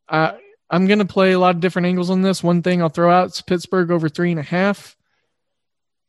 I 0.07 0.37
I'm 0.69 0.87
gonna 0.87 1.05
play 1.05 1.31
a 1.31 1.39
lot 1.39 1.55
of 1.55 1.61
different 1.61 1.87
angles 1.87 2.09
on 2.09 2.21
this. 2.21 2.43
One 2.43 2.61
thing 2.61 2.81
I'll 2.81 2.89
throw 2.89 3.11
out 3.11 3.31
is 3.31 3.41
Pittsburgh 3.41 3.91
over 3.91 4.09
three 4.09 4.31
and 4.31 4.39
a 4.39 4.43
half 4.43 4.95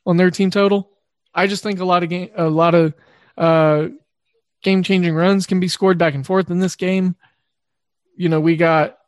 on 0.04 0.16
their 0.16 0.30
team 0.30 0.50
total. 0.50 0.90
I 1.34 1.46
just 1.46 1.62
think 1.62 1.80
a 1.80 1.84
lot 1.84 2.02
of 2.02 2.08
game 2.08 2.30
a 2.36 2.48
lot 2.48 2.74
of 2.74 2.94
uh, 3.36 3.88
game 4.62 4.82
changing 4.82 5.14
runs 5.14 5.46
can 5.46 5.60
be 5.60 5.68
scored 5.68 5.98
back 5.98 6.14
and 6.14 6.26
forth 6.26 6.50
in 6.50 6.58
this 6.58 6.76
game. 6.76 7.16
You 8.16 8.28
know, 8.28 8.40
we 8.40 8.56
got 8.56 8.98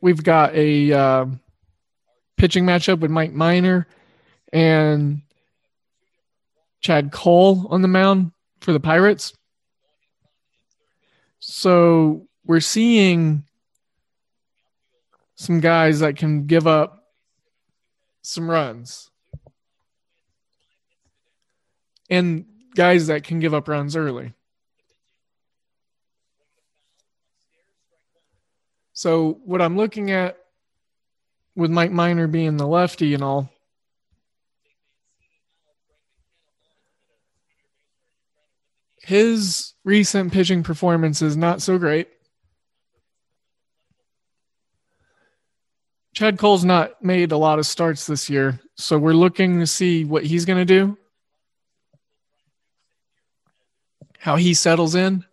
we've 0.00 0.22
got 0.22 0.54
a 0.54 0.92
uh, 0.92 1.26
pitching 2.40 2.64
matchup 2.64 3.00
with 3.00 3.10
Mike 3.10 3.34
Minor 3.34 3.86
and 4.50 5.20
Chad 6.80 7.12
Kuhl 7.12 7.66
on 7.68 7.82
the 7.82 7.88
mound 7.88 8.32
for 8.62 8.72
the 8.72 8.80
Pirates. 8.80 9.34
So 11.38 12.26
we're 12.46 12.60
seeing 12.60 13.44
some 15.34 15.60
guys 15.60 16.00
that 16.00 16.16
can 16.16 16.46
give 16.46 16.66
up 16.66 17.04
some 18.22 18.50
runs 18.50 19.10
and 22.08 22.46
guys 22.74 23.08
that 23.08 23.22
can 23.22 23.40
give 23.40 23.52
up 23.52 23.68
runs 23.68 23.94
early. 23.94 24.32
So 28.94 29.40
what 29.44 29.60
I'm 29.60 29.76
looking 29.76 30.10
at 30.10 30.39
with 31.60 31.70
Mike 31.70 31.92
Minor 31.92 32.26
being 32.26 32.56
the 32.56 32.66
lefty 32.66 33.12
and 33.12 33.22
all. 33.22 33.50
His 39.02 39.74
recent 39.84 40.32
pitching 40.32 40.62
performance 40.62 41.20
is 41.20 41.36
not 41.36 41.60
so 41.60 41.76
great. 41.76 42.08
Chad 46.14 46.38
Kuhl's 46.38 46.64
not 46.64 47.04
made 47.04 47.30
a 47.30 47.36
lot 47.36 47.58
of 47.58 47.66
starts 47.66 48.06
this 48.06 48.30
year, 48.30 48.58
so 48.76 48.98
we're 48.98 49.12
looking 49.12 49.60
to 49.60 49.66
see 49.66 50.06
what 50.06 50.24
he's 50.24 50.46
going 50.46 50.58
to 50.58 50.64
do, 50.64 50.96
how 54.18 54.36
he 54.36 54.54
settles 54.54 54.94
in. 54.94 55.26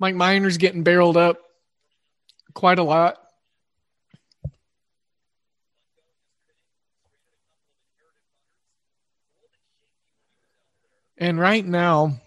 Mike 0.00 0.16
Minor's 0.16 0.56
getting 0.56 0.82
barreled 0.82 1.16
up 1.16 1.38
quite 2.54 2.80
a 2.80 2.82
lot. 2.82 3.18
And 11.18 11.38
right 11.38 11.66
now, 11.66 12.20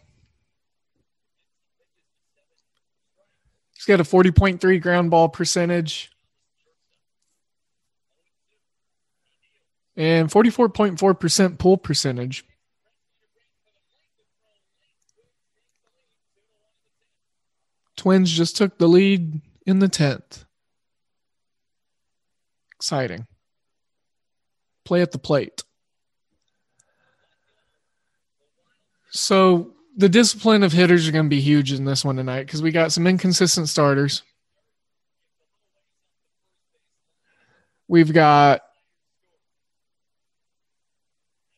he's 3.74 3.86
got 3.86 4.02
a 4.02 4.04
40.3 4.04 4.82
ground 4.82 5.10
ball 5.10 5.30
percentage 5.30 6.12
and 9.96 10.30
44.4% 10.30 11.58
pull 11.58 11.78
percentage. 11.78 12.46
Twins 17.96 18.32
just 18.32 18.58
took 18.58 18.78
the 18.78 18.88
lead 18.88 19.42
in 19.66 19.80
the 19.80 19.88
10th. 19.88 20.46
Exciting. 22.76 23.28
Play 24.84 25.02
at 25.02 25.12
the 25.12 25.20
plate. 25.20 25.64
So 29.12 29.74
the 29.96 30.10
discipline 30.10 30.64
of 30.64 30.72
hitters 30.72 31.08
are 31.08 31.12
going 31.12 31.26
to 31.26 31.30
be 31.30 31.42
huge 31.42 31.72
in 31.72 31.86
this 31.86 32.04
one 32.04 32.16
tonight 32.16 32.46
because 32.46 32.62
we 32.62 32.72
got 32.72 32.92
some 32.92 33.08
inconsistent 33.08 33.70
starters. 33.70 34.24
We've 37.88 38.14
got 38.14 38.62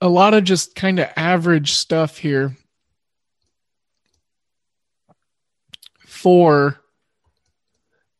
a 0.01 0.09
lot 0.09 0.33
of 0.33 0.43
just 0.43 0.75
kind 0.75 0.99
of 0.99 1.09
average 1.15 1.73
stuff 1.73 2.17
here 2.17 2.57
for 5.99 6.79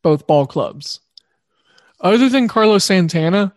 both 0.02 0.26
ball 0.28 0.46
clubs. 0.46 1.00
Other 2.00 2.28
than 2.28 2.46
Carlos 2.46 2.84
Santana, 2.84 3.52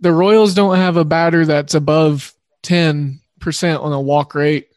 the 0.00 0.12
Royals 0.12 0.54
don't 0.54 0.76
have 0.76 0.96
a 0.96 1.04
batter 1.04 1.46
that's 1.46 1.74
above 1.74 2.34
10% 2.62 3.20
on 3.80 3.92
a 3.92 4.00
walk 4.00 4.34
rate. 4.34 4.69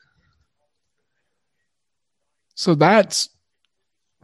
So 2.63 2.75
that's 2.75 3.27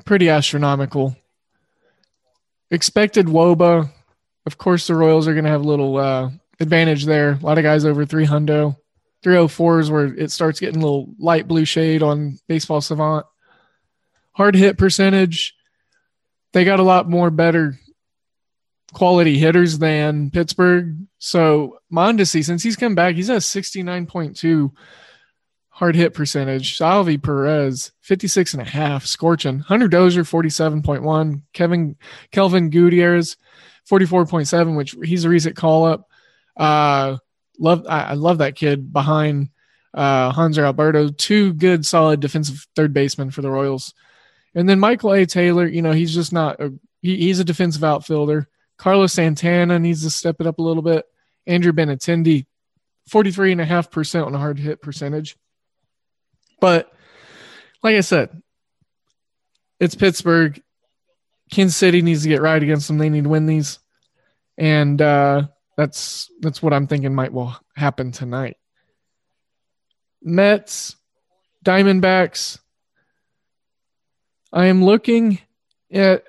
pretty 0.06 0.30
astronomical. 0.30 1.14
Expected 2.72 3.26
wOBA. 3.26 3.92
Of 4.46 4.58
course, 4.58 4.88
the 4.88 4.96
Royals 4.96 5.28
are 5.28 5.34
going 5.34 5.44
to 5.44 5.52
have 5.52 5.60
a 5.60 5.68
little 5.68 5.98
uh, 5.98 6.30
advantage 6.58 7.04
there. 7.04 7.32
A 7.32 7.46
lot 7.46 7.58
of 7.58 7.66
guys 7.66 7.84
over 7.84 8.06
300. 8.06 8.78
304s 9.26 9.90
where 9.90 10.06
it 10.06 10.32
starts 10.32 10.62
getting 10.62 10.82
a 10.82 10.86
little 10.86 11.14
light 11.20 11.50
blue 11.50 11.66
shade 11.66 12.02
on 12.02 12.40
Baseball 12.48 12.80
Savant. 12.80 13.26
Hard 14.32 14.56
hit 14.56 14.78
percentage. 14.78 15.54
They 16.54 16.64
got 16.64 16.80
a 16.80 16.84
lot 16.84 17.10
more 17.10 17.30
better 17.30 17.78
quality 18.94 19.38
hitters 19.38 19.80
than 19.80 20.32
Pittsburgh. 20.32 20.96
So 21.18 21.80
Mondesi, 21.92 22.46
since 22.46 22.64
he's 22.64 22.78
come 22.78 22.96
back, 22.96 23.16
he's 23.16 23.30
at 23.30 23.42
69.2 23.42 24.72
hard 25.80 25.96
hit 25.96 26.14
percentage. 26.14 26.76
Salvy 26.76 27.18
Perez, 27.18 27.94
56 28.02 28.54
and 28.54 28.62
a 28.62 28.66
half, 28.66 29.06
scorching. 29.06 29.60
Hunter 29.60 29.88
Dozier, 29.88 30.24
47.1. 30.24 31.42
Kevin 31.54 31.96
Kelvin 32.34 32.70
Gutierrez, 32.70 33.38
44.7, 33.90 34.76
which 34.76 34.94
he's 35.02 35.24
a 35.24 35.30
recent 35.30 35.56
call 35.56 35.86
up. 35.86 36.10
Uh, 36.58 37.16
love 37.58 37.86
I, 37.88 38.02
I 38.02 38.14
love 38.16 38.40
that 38.40 38.58
kid 38.58 38.92
behind 38.92 39.52
uh, 39.94 40.34
Hanser 40.34 40.66
Alberto. 40.66 41.08
Two 41.08 41.54
good, 41.54 41.86
solid 41.86 42.20
defensive 42.20 42.68
third 42.76 42.94
basemen 42.94 43.32
for 43.32 43.42
the 43.42 43.50
Royals. 43.50 43.94
And 44.54 44.68
then 44.68 44.82
Michael 44.82 45.14
A. 45.14 45.26
Taylor, 45.26 45.66
you 45.66 45.82
know, 45.82 45.94
he's 45.94 46.14
just 46.14 46.34
not 46.34 46.60
a 46.60 46.74
he, 47.02 47.16
he's 47.16 47.40
a 47.40 47.46
defensive 47.46 47.86
outfielder. 47.86 48.50
Carlos 48.78 49.14
Santana 49.14 49.80
needs 49.80 50.04
to 50.04 50.10
step 50.10 50.42
it 50.42 50.48
up 50.48 50.60
a 50.60 50.62
little 50.62 50.84
bit. 50.84 51.06
Andrew 51.48 51.72
Benintendi, 51.72 52.48
43.5% 53.10 54.26
on 54.26 54.36
a 54.36 54.38
hard 54.38 54.60
hit 54.60 54.82
percentage. 54.82 55.38
But 56.60 56.92
like 57.84 57.96
I 57.96 58.02
said, 58.02 58.42
it's 59.80 59.96
Pittsburgh. 59.96 60.62
Kansas 61.52 61.78
City 61.78 62.02
needs 62.02 62.24
to 62.24 62.30
get 62.30 62.42
right 62.42 62.62
against 62.62 62.88
them. 62.88 62.98
They 62.98 63.10
need 63.10 63.24
to 63.24 63.30
win 63.30 63.46
these. 63.46 63.80
And 64.58 65.02
uh, 65.02 65.44
that's 65.78 66.30
that's 66.42 66.62
what 66.62 66.74
I'm 66.74 66.88
thinking 66.88 67.16
might 67.16 67.34
will 67.34 67.56
happen 67.76 68.12
tonight. 68.12 68.58
Mets, 70.22 70.96
Diamondbacks. 71.64 72.60
I 74.52 74.66
am 74.66 74.84
looking 74.84 75.40
at 75.92 76.24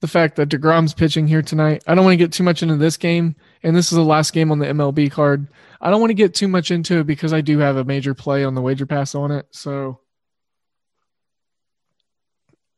the 0.00 0.08
fact 0.08 0.36
that 0.36 0.48
DeGrom's 0.48 0.94
pitching 0.94 1.26
here 1.26 1.42
tonight. 1.42 1.82
I 1.86 1.94
don't 1.94 2.04
want 2.04 2.14
to 2.14 2.24
get 2.24 2.32
too 2.32 2.42
much 2.42 2.62
into 2.62 2.76
this 2.76 2.96
game, 2.96 3.36
and 3.62 3.76
this 3.76 3.92
is 3.92 3.96
the 3.96 4.04
last 4.04 4.32
game 4.32 4.50
on 4.50 4.58
the 4.58 4.66
MLB 4.66 5.10
card. 5.10 5.48
I 5.80 5.90
don't 5.90 6.00
want 6.00 6.10
to 6.10 6.14
get 6.14 6.34
too 6.34 6.48
much 6.48 6.70
into 6.70 6.98
it 6.98 7.06
because 7.06 7.32
I 7.32 7.40
do 7.40 7.58
have 7.58 7.76
a 7.76 7.84
major 7.84 8.14
play 8.14 8.44
on 8.44 8.54
the 8.54 8.62
wager 8.62 8.86
pass 8.86 9.14
on 9.14 9.30
it. 9.30 9.46
So 9.50 10.00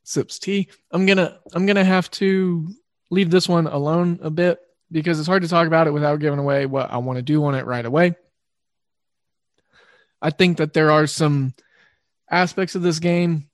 sips 0.02 0.38
tea. 0.38 0.68
I'm 0.90 1.06
gonna 1.06 1.38
I'm 1.54 1.66
gonna 1.66 1.84
have 1.84 2.10
to 2.12 2.68
leave 3.10 3.30
this 3.30 3.48
one 3.48 3.66
alone 3.66 4.20
a 4.22 4.30
bit 4.30 4.60
because 4.90 5.18
it's 5.18 5.28
hard 5.28 5.42
to 5.42 5.48
talk 5.48 5.66
about 5.66 5.86
it 5.86 5.92
without 5.92 6.20
giving 6.20 6.38
away 6.38 6.66
what 6.66 6.90
I 6.90 6.98
want 6.98 7.16
to 7.16 7.22
do 7.22 7.44
on 7.44 7.54
it 7.54 7.66
right 7.66 7.84
away. 7.84 8.14
I 10.20 10.30
think 10.30 10.58
that 10.58 10.72
there 10.72 10.90
are 10.90 11.06
some 11.06 11.54
aspects 12.30 12.74
of 12.74 12.82
this 12.82 12.98
game 12.98 13.48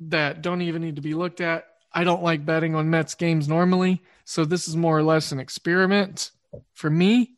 that 0.00 0.42
don't 0.42 0.62
even 0.62 0.82
need 0.82 0.96
to 0.96 1.02
be 1.02 1.14
looked 1.14 1.40
at. 1.40 1.66
I 1.92 2.04
don't 2.04 2.22
like 2.22 2.44
betting 2.44 2.74
on 2.74 2.90
Mets 2.90 3.14
games 3.14 3.48
normally, 3.48 4.02
so 4.24 4.44
this 4.44 4.68
is 4.68 4.76
more 4.76 4.96
or 4.96 5.02
less 5.02 5.32
an 5.32 5.40
experiment 5.40 6.30
for 6.74 6.90
me. 6.90 7.32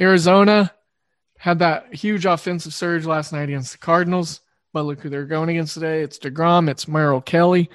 Arizona 0.00 0.72
had 1.38 1.60
that 1.60 1.94
huge 1.94 2.26
offensive 2.26 2.74
surge 2.74 3.06
last 3.06 3.32
night 3.32 3.48
against 3.48 3.72
the 3.72 3.78
Cardinals, 3.78 4.40
but 4.72 4.82
look 4.82 5.00
who 5.00 5.08
they're 5.08 5.24
going 5.24 5.48
against 5.48 5.74
today. 5.74 6.02
It's 6.02 6.18
DeGrom, 6.18 6.68
it's 6.68 6.88
Merrill 6.88 7.20
Kelly. 7.20 7.70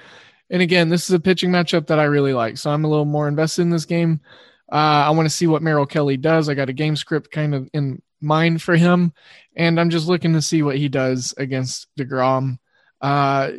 And 0.50 0.62
again, 0.62 0.88
this 0.88 1.08
is 1.08 1.14
a 1.14 1.20
pitching 1.20 1.50
matchup 1.50 1.86
that 1.86 1.98
I 1.98 2.04
really 2.04 2.34
like. 2.34 2.58
So 2.58 2.70
I'm 2.70 2.84
a 2.84 2.88
little 2.88 3.04
more 3.06 3.28
invested 3.28 3.62
in 3.62 3.70
this 3.70 3.86
game. 3.86 4.20
Uh, 4.70 5.04
I 5.06 5.10
want 5.10 5.26
to 5.26 5.34
see 5.34 5.46
what 5.46 5.62
Merrill 5.62 5.86
Kelly 5.86 6.16
does. 6.16 6.48
I 6.48 6.54
got 6.54 6.68
a 6.68 6.74
game 6.74 6.96
script 6.96 7.30
kind 7.30 7.54
of 7.54 7.68
in 7.72 8.02
mind 8.20 8.62
for 8.62 8.76
him, 8.76 9.12
and 9.56 9.78
I'm 9.78 9.90
just 9.90 10.06
looking 10.08 10.32
to 10.34 10.42
see 10.42 10.62
what 10.62 10.76
he 10.76 10.88
does 10.88 11.34
against 11.36 11.88
DeGrom. 11.98 12.58
Uh, 13.00 13.52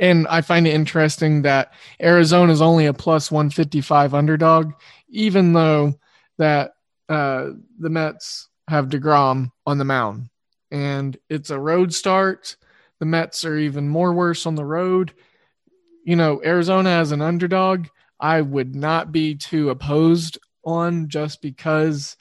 and 0.00 0.26
I 0.28 0.40
find 0.40 0.66
it 0.66 0.74
interesting 0.74 1.42
that 1.42 1.72
Arizona 2.02 2.52
is 2.52 2.62
only 2.62 2.86
a 2.86 2.92
plus 2.92 3.30
155 3.30 4.14
underdog, 4.14 4.72
even 5.08 5.52
though 5.52 5.94
that 6.38 6.72
uh, 7.08 7.50
the 7.78 7.90
Mets 7.90 8.48
have 8.66 8.88
DeGrom 8.88 9.52
on 9.66 9.78
the 9.78 9.84
mound. 9.84 10.30
And 10.72 11.16
it's 11.28 11.50
a 11.50 11.58
road 11.58 11.94
start. 11.94 12.56
The 12.98 13.06
Mets 13.06 13.44
are 13.44 13.56
even 13.56 13.88
more 13.88 14.12
worse 14.12 14.46
on 14.46 14.56
the 14.56 14.64
road 14.64 15.12
you 16.04 16.16
know, 16.16 16.40
Arizona 16.44 16.90
as 16.90 17.12
an 17.12 17.22
underdog, 17.22 17.86
I 18.18 18.40
would 18.40 18.74
not 18.74 19.12
be 19.12 19.34
too 19.34 19.70
opposed 19.70 20.38
on 20.64 21.08
just 21.08 21.42
because 21.42 22.16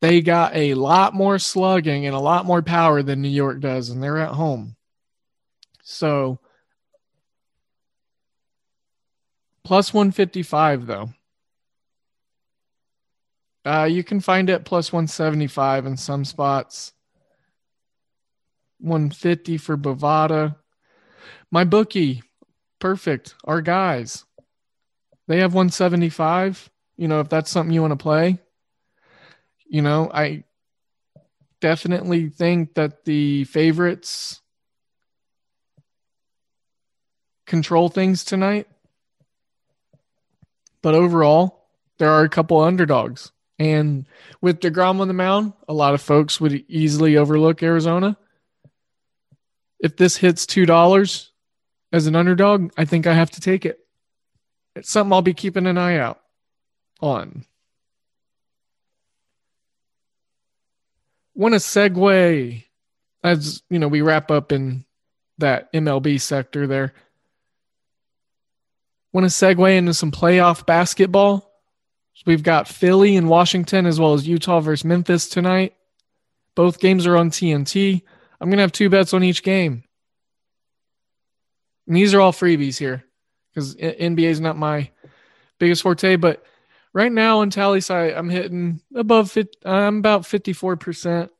they 0.00 0.20
got 0.20 0.54
a 0.54 0.74
lot 0.74 1.14
more 1.14 1.38
slugging 1.38 2.06
and 2.06 2.14
a 2.14 2.20
lot 2.20 2.46
more 2.46 2.62
power 2.62 3.02
than 3.02 3.22
New 3.22 3.28
York 3.28 3.60
does, 3.60 3.90
and 3.90 4.02
they're 4.02 4.18
at 4.18 4.30
home. 4.32 4.76
So, 5.82 6.38
plus 9.64 9.92
155, 9.92 10.86
though. 10.86 11.10
Uh, 13.64 13.84
you 13.90 14.04
can 14.04 14.20
find 14.20 14.50
it 14.50 14.64
plus 14.64 14.92
175 14.92 15.86
in 15.86 15.96
some 15.96 16.24
spots. 16.24 16.92
150 18.78 19.56
for 19.56 19.76
Bovada. 19.76 20.56
My 21.50 21.64
bookie, 21.64 22.22
perfect. 22.78 23.34
Our 23.44 23.62
guys, 23.62 24.24
they 25.26 25.38
have 25.38 25.54
175. 25.54 26.70
You 26.96 27.08
know, 27.08 27.20
if 27.20 27.28
that's 27.28 27.50
something 27.50 27.72
you 27.72 27.80
want 27.80 27.92
to 27.92 28.02
play, 28.02 28.38
you 29.66 29.80
know, 29.82 30.10
I 30.12 30.44
definitely 31.60 32.28
think 32.28 32.74
that 32.74 33.04
the 33.04 33.44
favorites 33.44 34.42
control 37.46 37.88
things 37.88 38.24
tonight. 38.24 38.66
But 40.84 40.94
overall, 40.94 41.64
there 41.96 42.10
are 42.10 42.24
a 42.24 42.28
couple 42.28 42.60
underdogs. 42.60 43.32
And 43.58 44.04
with 44.42 44.60
DeGrom 44.60 45.00
on 45.00 45.08
the 45.08 45.14
mound, 45.14 45.54
a 45.66 45.72
lot 45.72 45.94
of 45.94 46.02
folks 46.02 46.42
would 46.42 46.62
easily 46.68 47.16
overlook 47.16 47.62
Arizona. 47.62 48.18
If 49.80 49.96
this 49.96 50.18
hits 50.18 50.44
$2, 50.44 51.30
as 51.90 52.06
an 52.06 52.14
underdog, 52.14 52.70
I 52.76 52.84
think 52.84 53.06
I 53.06 53.14
have 53.14 53.30
to 53.30 53.40
take 53.40 53.64
it. 53.64 53.78
It's 54.76 54.90
something 54.90 55.10
I'll 55.10 55.22
be 55.22 55.32
keeping 55.32 55.66
an 55.66 55.78
eye 55.78 55.96
out 55.96 56.20
on. 57.00 57.46
Want 61.34 61.54
to 61.54 61.60
segue 61.60 62.62
as 63.22 63.62
you 63.70 63.78
know 63.78 63.88
we 63.88 64.02
wrap 64.02 64.30
up 64.30 64.52
in 64.52 64.84
that 65.38 65.72
MLB 65.72 66.20
sector 66.20 66.66
there. 66.66 66.92
Want 69.14 69.30
to 69.30 69.32
segue 69.32 69.76
into 69.76 69.94
some 69.94 70.10
playoff 70.10 70.66
basketball? 70.66 71.48
We've 72.26 72.42
got 72.42 72.66
Philly 72.66 73.14
and 73.14 73.28
Washington 73.28 73.86
as 73.86 74.00
well 74.00 74.14
as 74.14 74.26
Utah 74.26 74.58
versus 74.58 74.84
Memphis 74.84 75.28
tonight. 75.28 75.74
Both 76.56 76.80
games 76.80 77.06
are 77.06 77.16
on 77.16 77.30
TNT. 77.30 78.02
I'm 78.40 78.48
going 78.48 78.56
to 78.58 78.62
have 78.62 78.72
two 78.72 78.90
bets 78.90 79.14
on 79.14 79.22
each 79.22 79.44
game. 79.44 79.84
And 81.86 81.96
these 81.96 82.12
are 82.12 82.20
all 82.20 82.32
freebies 82.32 82.76
here 82.76 83.04
because 83.52 83.76
NBA 83.76 84.30
is 84.30 84.40
not 84.40 84.56
my 84.56 84.90
biggest 85.60 85.82
forte. 85.82 86.16
But 86.16 86.42
right 86.92 87.12
now 87.12 87.38
on 87.38 87.52
TallySight, 87.52 88.18
I'm 88.18 88.30
hitting 88.30 88.80
above, 88.96 89.30
50, 89.30 89.58
I'm 89.64 89.98
about 89.98 90.22
54% 90.22 91.30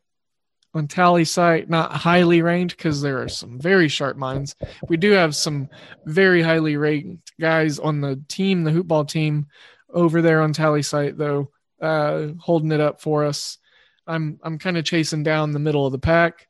on 0.75 0.89
TallySight 0.89 1.69
not 1.69 1.93
highly 1.93 2.43
ranked 2.43 2.77
because 2.77 3.01
there 3.01 3.23
are 3.23 3.29
some 3.29 3.59
very 3.59 3.89
sharp 3.89 4.17
minds. 4.17 4.57
We 4.89 4.97
do 4.97 5.13
have 5.13 5.37
some 5.37 5.69
very 6.05 6.43
highly 6.43 6.77
ranked 6.77 7.33
guys 7.41 7.79
on 7.79 8.01
the 8.01 8.21
team, 8.29 8.65
the 8.65 8.73
hoopball 8.73 9.09
team 9.09 9.47
over 9.93 10.21
there 10.21 10.43
on 10.43 10.53
TallySight 10.53 11.17
though, 11.17 11.51
uh, 11.81 12.29
holding 12.39 12.73
it 12.73 12.81
up 12.81 13.01
for 13.01 13.25
us. 13.25 13.59
I'm 14.07 14.39
I'm 14.43 14.59
kind 14.59 14.77
of 14.77 14.85
chasing 14.85 15.23
down 15.23 15.53
the 15.53 15.59
middle 15.59 15.87
of 15.87 15.93
the 15.93 15.99
pack. 15.99 16.49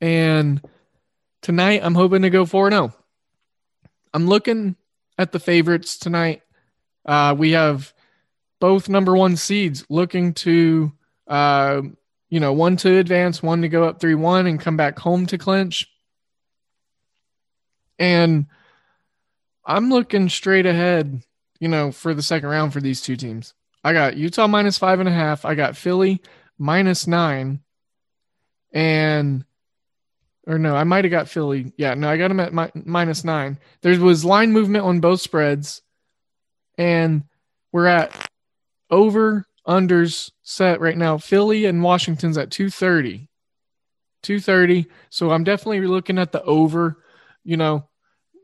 And 0.00 0.60
tonight 1.42 1.80
I'm 1.82 1.94
hoping 1.94 2.22
to 2.22 2.30
go 2.30 2.44
4 2.44 2.70
0. 2.70 2.94
I'm 4.12 4.26
looking 4.26 4.76
at 5.16 5.32
the 5.32 5.40
favorites 5.40 5.98
tonight. 5.98 6.42
Uh, 7.04 7.34
we 7.36 7.52
have 7.52 7.92
both 8.60 8.88
number 8.88 9.16
one 9.16 9.36
seeds 9.36 9.84
looking 9.88 10.34
to, 10.34 10.92
uh, 11.26 11.82
you 12.28 12.40
know, 12.40 12.52
one 12.52 12.76
to 12.78 12.98
advance, 12.98 13.42
one 13.42 13.62
to 13.62 13.68
go 13.68 13.84
up 13.84 14.00
3 14.00 14.14
1 14.14 14.46
and 14.46 14.60
come 14.60 14.76
back 14.76 14.98
home 14.98 15.26
to 15.26 15.38
clinch. 15.38 15.90
And 17.98 18.46
I'm 19.64 19.90
looking 19.90 20.28
straight 20.28 20.66
ahead, 20.66 21.22
you 21.60 21.68
know, 21.68 21.92
for 21.92 22.14
the 22.14 22.22
second 22.22 22.48
round 22.48 22.72
for 22.72 22.80
these 22.80 23.00
two 23.00 23.16
teams. 23.16 23.54
I 23.84 23.92
got 23.92 24.16
Utah 24.16 24.46
minus 24.46 24.78
five 24.78 25.00
and 25.00 25.08
a 25.08 25.12
half. 25.12 25.44
I 25.44 25.54
got 25.54 25.76
Philly 25.76 26.20
minus 26.58 27.06
nine. 27.06 27.60
And, 28.72 29.44
or 30.46 30.58
no, 30.58 30.74
I 30.74 30.84
might 30.84 31.04
have 31.04 31.10
got 31.10 31.28
Philly. 31.28 31.72
Yeah, 31.76 31.94
no, 31.94 32.08
I 32.08 32.16
got 32.16 32.28
them 32.28 32.40
at 32.40 32.52
mi- 32.52 32.82
minus 32.84 33.24
nine. 33.24 33.58
There 33.80 33.98
was 34.00 34.24
line 34.24 34.52
movement 34.52 34.84
on 34.84 35.00
both 35.00 35.20
spreads. 35.20 35.82
And 36.76 37.24
we're 37.72 37.86
at 37.86 38.27
over 38.90 39.46
unders 39.66 40.30
set 40.42 40.80
right 40.80 40.96
now. 40.96 41.18
Philly 41.18 41.66
and 41.66 41.82
Washington's 41.82 42.38
at 42.38 42.50
230. 42.50 43.28
230. 44.22 44.86
So 45.10 45.30
I'm 45.30 45.44
definitely 45.44 45.86
looking 45.86 46.18
at 46.18 46.32
the 46.32 46.42
over. 46.42 47.02
You 47.44 47.56
know, 47.56 47.88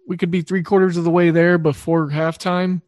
we 0.07 0.17
could 0.17 0.31
be 0.31 0.43
three 0.43 0.63
quarters 0.63 0.97
of 0.97 1.05
the 1.05 1.11
way 1.11 1.31
there 1.31 1.59
before 1.59 2.11
halftime. 2.11 2.83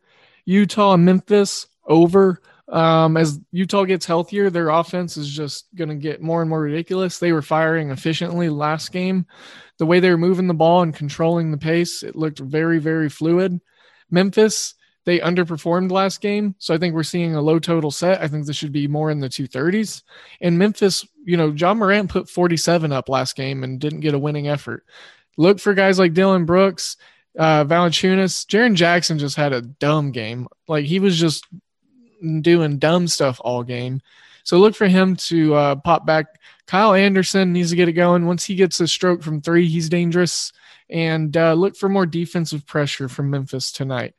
Utah 0.45 0.95
and 0.95 1.05
Memphis 1.05 1.67
over. 1.87 2.41
Um, 2.69 3.17
as 3.17 3.41
Utah 3.53 3.85
gets 3.85 4.07
healthier, 4.07 4.51
their 4.51 4.71
offense 4.71 5.17
is 5.17 5.29
just 5.29 5.67
going 5.75 5.89
to 5.89 5.95
get 5.95 6.21
more 6.21 6.41
and 6.41 6.51
more 6.51 6.61
ridiculous. 6.61 7.19
They 7.19 7.33
were 7.33 7.43
firing 7.43 7.91
efficiently 7.91 8.49
last 8.49 8.93
game. 8.93 9.27
The 9.79 9.87
way 9.87 10.01
they 10.01 10.11
were 10.11 10.19
moving 10.19 10.47
the 10.47 10.55
ball 10.55 10.83
and 10.83 10.95
controlling 10.95 11.51
the 11.51 11.59
pace, 11.59 12.03
it 12.03 12.17
looked 12.17 12.39
very, 12.39 12.79
very 12.79 13.09
fluid. 13.09 13.61
Memphis, 14.11 14.75
they 15.07 15.21
underperformed 15.21 15.93
last 15.93 16.21
game. 16.21 16.57
So 16.59 16.75
I 16.75 16.79
think 16.79 16.93
we're 16.93 17.05
seeing 17.05 17.37
a 17.37 17.41
low 17.41 17.61
total 17.61 17.93
set. 17.93 18.21
I 18.21 18.27
think 18.27 18.45
this 18.45 18.57
should 18.57 18.73
be 18.73 18.89
more 18.89 19.13
in 19.13 19.21
the 19.21 19.29
230s. 19.29 20.03
And 20.41 20.59
Memphis, 20.59 21.07
you 21.25 21.37
know, 21.37 21.53
John 21.53 21.79
Morant 21.79 22.11
put 22.11 22.29
47 22.29 22.91
up 22.91 23.09
last 23.09 23.37
game 23.37 23.63
and 23.63 23.79
didn't 23.79 24.01
get 24.01 24.15
a 24.15 24.19
winning 24.19 24.49
effort. 24.49 24.85
Look 25.37 25.61
for 25.61 25.75
guys 25.75 26.01
like 26.01 26.13
Dillon 26.13 26.45
Brooks, 26.45 26.97
uh, 27.39 27.65
Valanciunas. 27.65 28.47
Jaren 28.47 28.75
Jackson 28.75 29.17
just 29.17 29.37
had 29.37 29.53
a 29.53 29.63
dumb 29.63 30.11
game. 30.11 30.49
Like 30.67 30.85
he 30.85 30.99
was 30.99 31.17
just 31.17 31.47
doing 32.41 32.79
dumb 32.79 33.07
stuff 33.07 33.41
all 33.45 33.63
game. 33.63 34.01
So 34.43 34.59
look 34.59 34.75
for 34.75 34.89
him 34.89 35.15
to 35.17 35.55
uh, 35.55 35.75
pop 35.77 36.05
back. 36.05 36.27
Kyle 36.67 36.95
Anderson 36.95 37.53
needs 37.53 37.71
to 37.71 37.77
get 37.77 37.89
it 37.89 37.93
going. 37.93 38.27
Once 38.27 38.45
he 38.45 38.57
gets 38.57 38.81
a 38.81 38.89
stroke 38.89 39.23
from 39.23 39.41
three, 39.41 39.69
he's 39.69 39.89
dangerous. 39.89 40.53
And 40.91 41.37
uh, 41.37 41.53
look 41.53 41.77
for 41.77 41.89
more 41.89 42.07
defensive 42.07 42.67
pressure 42.67 43.09
from 43.09 43.31
Memphis 43.31 43.71
tonight. 43.71 44.15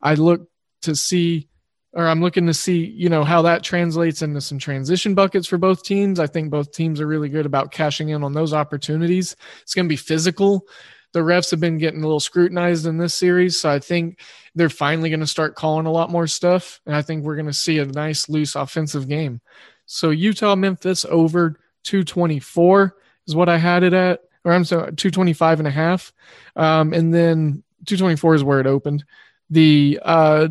I 0.00 0.14
look 0.14 0.48
to 0.82 0.96
see, 0.96 1.48
or 1.92 2.06
I'm 2.06 2.22
looking 2.22 2.46
to 2.46 2.54
see, 2.54 2.84
you 2.84 3.08
know, 3.08 3.24
how 3.24 3.42
that 3.42 3.62
translates 3.62 4.22
into 4.22 4.40
some 4.40 4.58
transition 4.58 5.14
buckets 5.14 5.46
for 5.46 5.58
both 5.58 5.82
teams. 5.82 6.20
I 6.20 6.26
think 6.26 6.50
both 6.50 6.72
teams 6.72 7.00
are 7.00 7.06
really 7.06 7.28
good 7.28 7.46
about 7.46 7.72
cashing 7.72 8.10
in 8.10 8.22
on 8.22 8.32
those 8.32 8.54
opportunities. 8.54 9.36
It's 9.62 9.74
going 9.74 9.86
to 9.86 9.92
be 9.92 9.96
physical. 9.96 10.66
The 11.12 11.20
refs 11.20 11.50
have 11.50 11.60
been 11.60 11.78
getting 11.78 12.00
a 12.00 12.06
little 12.06 12.20
scrutinized 12.20 12.86
in 12.86 12.96
this 12.96 13.14
series, 13.14 13.60
so 13.60 13.68
I 13.68 13.80
think 13.80 14.20
they're 14.54 14.68
finally 14.68 15.10
going 15.10 15.20
to 15.20 15.26
start 15.26 15.56
calling 15.56 15.86
a 15.86 15.90
lot 15.90 16.10
more 16.10 16.28
stuff, 16.28 16.80
and 16.86 16.94
I 16.94 17.02
think 17.02 17.24
we're 17.24 17.34
going 17.34 17.46
to 17.46 17.52
see 17.52 17.78
a 17.78 17.84
nice, 17.84 18.28
loose 18.28 18.54
offensive 18.54 19.08
game. 19.08 19.40
So 19.86 20.10
Utah, 20.10 20.54
Memphis 20.54 21.04
over 21.04 21.58
224 21.82 22.96
is 23.26 23.34
what 23.34 23.48
I 23.48 23.58
had 23.58 23.82
it 23.82 23.92
at, 23.92 24.20
or 24.44 24.52
I'm 24.52 24.64
sorry, 24.64 24.94
225 24.94 25.58
and 25.58 25.68
a 25.68 25.70
half. 25.72 26.12
Um, 26.54 26.92
and 26.92 27.12
then 27.12 27.64
224 27.86 28.36
is 28.36 28.44
where 28.44 28.60
it 28.60 28.66
opened. 28.66 29.04
The 29.50 30.00
uh, 30.02 30.48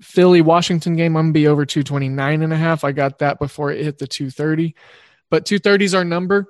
Philly 0.00 0.42
Washington 0.42 0.96
game, 0.96 1.16
I'm 1.16 1.26
gonna 1.26 1.32
be 1.32 1.48
over 1.48 1.64
229 1.64 2.42
and 2.42 2.52
a 2.52 2.56
half. 2.56 2.84
I 2.84 2.92
got 2.92 3.20
that 3.20 3.38
before 3.38 3.70
it 3.70 3.84
hit 3.84 3.98
the 3.98 4.06
230. 4.06 4.74
But 5.30 5.46
230 5.46 5.84
is 5.84 5.94
our 5.94 6.04
number 6.04 6.46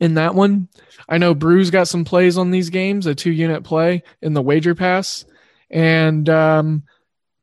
in 0.00 0.14
that 0.14 0.34
one. 0.34 0.68
I 1.08 1.18
know 1.18 1.34
Bruce 1.34 1.70
got 1.70 1.88
some 1.88 2.04
plays 2.04 2.38
on 2.38 2.50
these 2.50 2.70
games, 2.70 3.06
a 3.06 3.14
two 3.14 3.32
unit 3.32 3.64
play 3.64 4.02
in 4.22 4.34
the 4.34 4.42
wager 4.42 4.74
pass. 4.74 5.24
And 5.70 6.28
um, 6.28 6.84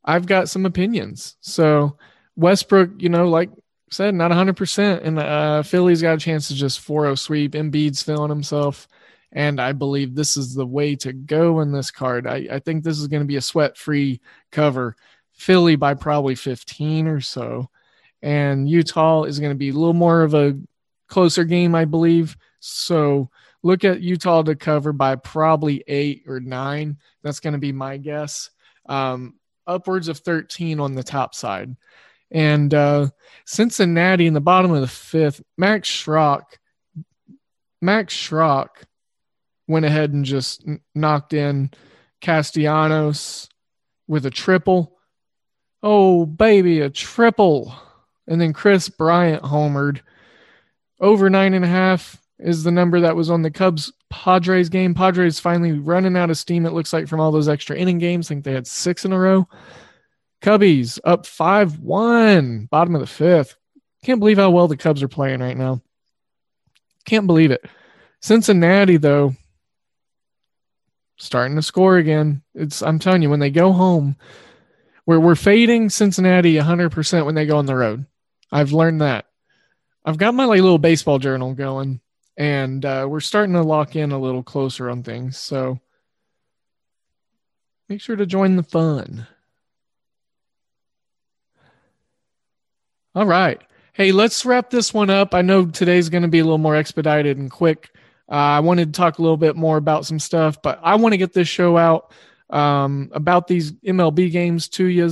I've 0.03 0.25
got 0.25 0.49
some 0.49 0.65
opinions. 0.65 1.37
So 1.41 1.97
Westbrook, 2.35 2.91
you 2.97 3.09
know, 3.09 3.29
like 3.29 3.49
said, 3.91 4.15
not 4.15 4.31
100%. 4.31 5.01
And 5.03 5.19
uh, 5.19 5.63
Philly's 5.63 6.01
got 6.01 6.17
a 6.17 6.19
chance 6.19 6.47
to 6.47 6.55
just 6.55 6.79
4 6.79 7.03
0 7.03 7.15
sweep. 7.15 7.53
Embiid's 7.53 8.03
feeling 8.03 8.29
himself. 8.29 8.87
And 9.31 9.59
I 9.59 9.73
believe 9.73 10.15
this 10.15 10.37
is 10.37 10.53
the 10.53 10.65
way 10.65 10.95
to 10.97 11.11
go 11.11 11.59
in 11.59 11.71
this 11.71 11.91
card. 11.91 12.25
I, 12.25 12.47
I 12.51 12.59
think 12.59 12.83
this 12.83 12.99
is 12.99 13.07
going 13.07 13.21
to 13.21 13.27
be 13.27 13.35
a 13.35 13.41
sweat 13.41 13.77
free 13.77 14.21
cover. 14.51 14.95
Philly 15.35 15.75
by 15.75 15.93
probably 15.93 16.35
15 16.35 17.07
or 17.07 17.21
so. 17.21 17.69
And 18.21 18.69
Utah 18.69 19.23
is 19.23 19.39
going 19.39 19.51
to 19.51 19.57
be 19.57 19.69
a 19.69 19.73
little 19.73 19.93
more 19.93 20.21
of 20.21 20.33
a 20.33 20.57
closer 21.07 21.43
game, 21.43 21.75
I 21.75 21.85
believe. 21.85 22.35
So 22.59 23.29
look 23.61 23.83
at 23.83 24.01
Utah 24.01 24.43
to 24.43 24.55
cover 24.55 24.93
by 24.93 25.15
probably 25.15 25.83
eight 25.87 26.23
or 26.27 26.39
nine. 26.39 26.97
That's 27.21 27.39
going 27.39 27.53
to 27.53 27.59
be 27.59 27.71
my 27.71 27.97
guess. 27.97 28.49
Um, 28.87 29.35
upwards 29.67 30.07
of 30.07 30.19
13 30.19 30.79
on 30.79 30.95
the 30.95 31.03
top 31.03 31.35
side. 31.35 31.75
And 32.31 32.73
uh, 32.73 33.09
Cincinnati 33.45 34.25
in 34.25 34.33
the 34.33 34.41
bottom 34.41 34.71
of 34.71 34.81
the 34.81 34.87
fifth, 34.87 35.43
Max 35.57 35.89
Schrock. 35.89 36.43
Max 37.81 38.15
Schrock 38.15 38.69
went 39.67 39.85
ahead 39.85 40.13
and 40.13 40.25
just 40.25 40.65
knocked 40.93 41.33
in 41.33 41.71
Castellanos 42.21 43.49
with 44.07 44.25
a 44.25 44.31
triple. 44.31 44.97
Oh, 45.83 46.25
baby, 46.25 46.81
a 46.81 46.89
triple. 46.89 47.75
And 48.27 48.39
then 48.41 48.53
Kris 48.53 48.89
Bryant 48.89 49.43
homered. 49.43 50.01
Over 50.99 51.29
nine 51.29 51.53
and 51.53 51.65
a 51.65 51.67
half 51.67 52.17
is 52.39 52.63
the 52.63 52.71
number 52.71 52.99
that 53.01 53.15
was 53.15 53.29
on 53.29 53.41
the 53.41 53.51
Cubs 53.51 53.91
Padres 54.09 54.69
game. 54.69 54.93
Padres 54.93 55.39
finally 55.39 55.73
running 55.73 56.15
out 56.17 56.29
of 56.29 56.37
steam, 56.37 56.65
it 56.65 56.73
looks 56.73 56.93
like, 56.93 57.07
from 57.07 57.19
all 57.19 57.31
those 57.31 57.49
extra 57.49 57.75
inning 57.75 57.97
games. 57.97 58.27
I 58.27 58.29
think 58.29 58.45
they 58.45 58.53
had 58.53 58.67
six 58.67 59.05
in 59.05 59.11
a 59.11 59.19
row. 59.19 59.47
Cubbies 60.41 60.99
up 61.03 61.25
5 61.25 61.79
1, 61.79 62.67
bottom 62.71 62.95
of 62.95 63.01
the 63.01 63.07
fifth. 63.07 63.55
Can't 64.03 64.19
believe 64.19 64.37
how 64.37 64.51
well 64.51 64.67
the 64.67 64.77
Cubs 64.77 65.01
are 65.01 65.07
playing 65.07 65.39
right 65.39 65.57
now. 65.57 65.81
Can't 67.05 67.27
believe 67.27 67.51
it. 67.51 67.65
Cincinnati, 68.21 68.97
though, 68.97 69.35
starting 71.17 71.55
to 71.55 71.61
score 71.61 71.97
again. 71.97 72.41
It's 72.53 72.81
I'm 72.81 72.99
telling 72.99 73.21
you, 73.21 73.29
when 73.29 73.39
they 73.39 73.49
go 73.49 73.71
home, 73.71 74.15
we're 75.05 75.19
we're 75.19 75.35
fading 75.35 75.89
Cincinnati 75.89 76.55
100% 76.55 77.25
when 77.25 77.35
they 77.35 77.45
go 77.45 77.57
on 77.57 77.65
the 77.65 77.75
road. 77.75 78.05
I've 78.51 78.71
learned 78.71 79.01
that. 79.01 79.25
I've 80.03 80.17
got 80.17 80.35
my 80.35 80.45
little 80.45 80.77
baseball 80.77 81.19
journal 81.19 81.53
going, 81.53 81.99
and 82.37 82.85
uh, 82.85 83.07
we're 83.09 83.19
starting 83.19 83.53
to 83.53 83.63
lock 83.63 83.95
in 83.95 84.11
a 84.11 84.19
little 84.19 84.43
closer 84.43 84.89
on 84.89 85.03
things. 85.03 85.37
So 85.37 85.79
make 87.89 88.01
sure 88.01 88.15
to 88.15 88.25
join 88.25 88.55
the 88.55 88.63
fun. 88.63 89.27
All 93.15 93.25
right. 93.25 93.61
Hey, 93.93 94.11
let's 94.11 94.45
wrap 94.45 94.69
this 94.69 94.93
one 94.93 95.09
up. 95.09 95.33
I 95.33 95.41
know 95.41 95.65
today's 95.67 96.09
going 96.09 96.23
to 96.23 96.27
be 96.27 96.39
a 96.39 96.43
little 96.43 96.57
more 96.57 96.75
expedited 96.75 97.37
and 97.37 97.49
quick. 97.49 97.89
Uh, 98.29 98.57
I 98.57 98.59
wanted 98.59 98.93
to 98.93 98.97
talk 98.97 99.19
a 99.19 99.21
little 99.21 99.37
bit 99.37 99.55
more 99.55 99.77
about 99.77 100.05
some 100.05 100.19
stuff, 100.19 100.61
but 100.61 100.79
I 100.81 100.95
want 100.95 101.13
to 101.13 101.17
get 101.17 101.33
this 101.33 101.47
show 101.47 101.77
out 101.77 102.11
um, 102.49 103.09
about 103.13 103.47
these 103.47 103.71
MLB 103.73 104.31
games 104.31 104.67
to 104.69 104.85
you, 104.85 105.11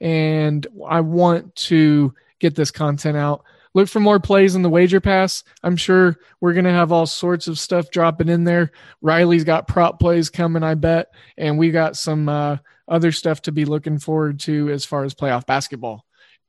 and 0.00 0.66
I 0.86 1.00
want 1.00 1.54
to 1.56 2.14
get 2.40 2.54
this 2.54 2.70
content 2.70 3.16
out. 3.16 3.44
Look 3.74 3.88
for 3.88 4.00
more 4.00 4.18
plays 4.18 4.54
in 4.54 4.62
the 4.62 4.70
wager 4.70 5.00
pass. 5.00 5.44
I'm 5.62 5.76
sure 5.76 6.18
we're 6.40 6.54
going 6.54 6.64
to 6.64 6.72
have 6.72 6.90
all 6.90 7.06
sorts 7.06 7.46
of 7.48 7.58
stuff 7.58 7.90
dropping 7.90 8.28
in 8.28 8.44
there. 8.44 8.72
Riley's 9.02 9.44
got 9.44 9.68
prop 9.68 10.00
plays 10.00 10.30
coming, 10.30 10.62
I 10.62 10.74
bet, 10.74 11.08
and 11.36 11.58
we 11.58 11.70
got 11.70 11.96
some 11.96 12.28
uh, 12.28 12.56
other 12.88 13.12
stuff 13.12 13.42
to 13.42 13.52
be 13.52 13.64
looking 13.64 13.98
forward 13.98 14.40
to 14.40 14.70
as 14.70 14.84
far 14.84 15.04
as 15.04 15.14
playoff 15.14 15.46
basketball. 15.46 16.04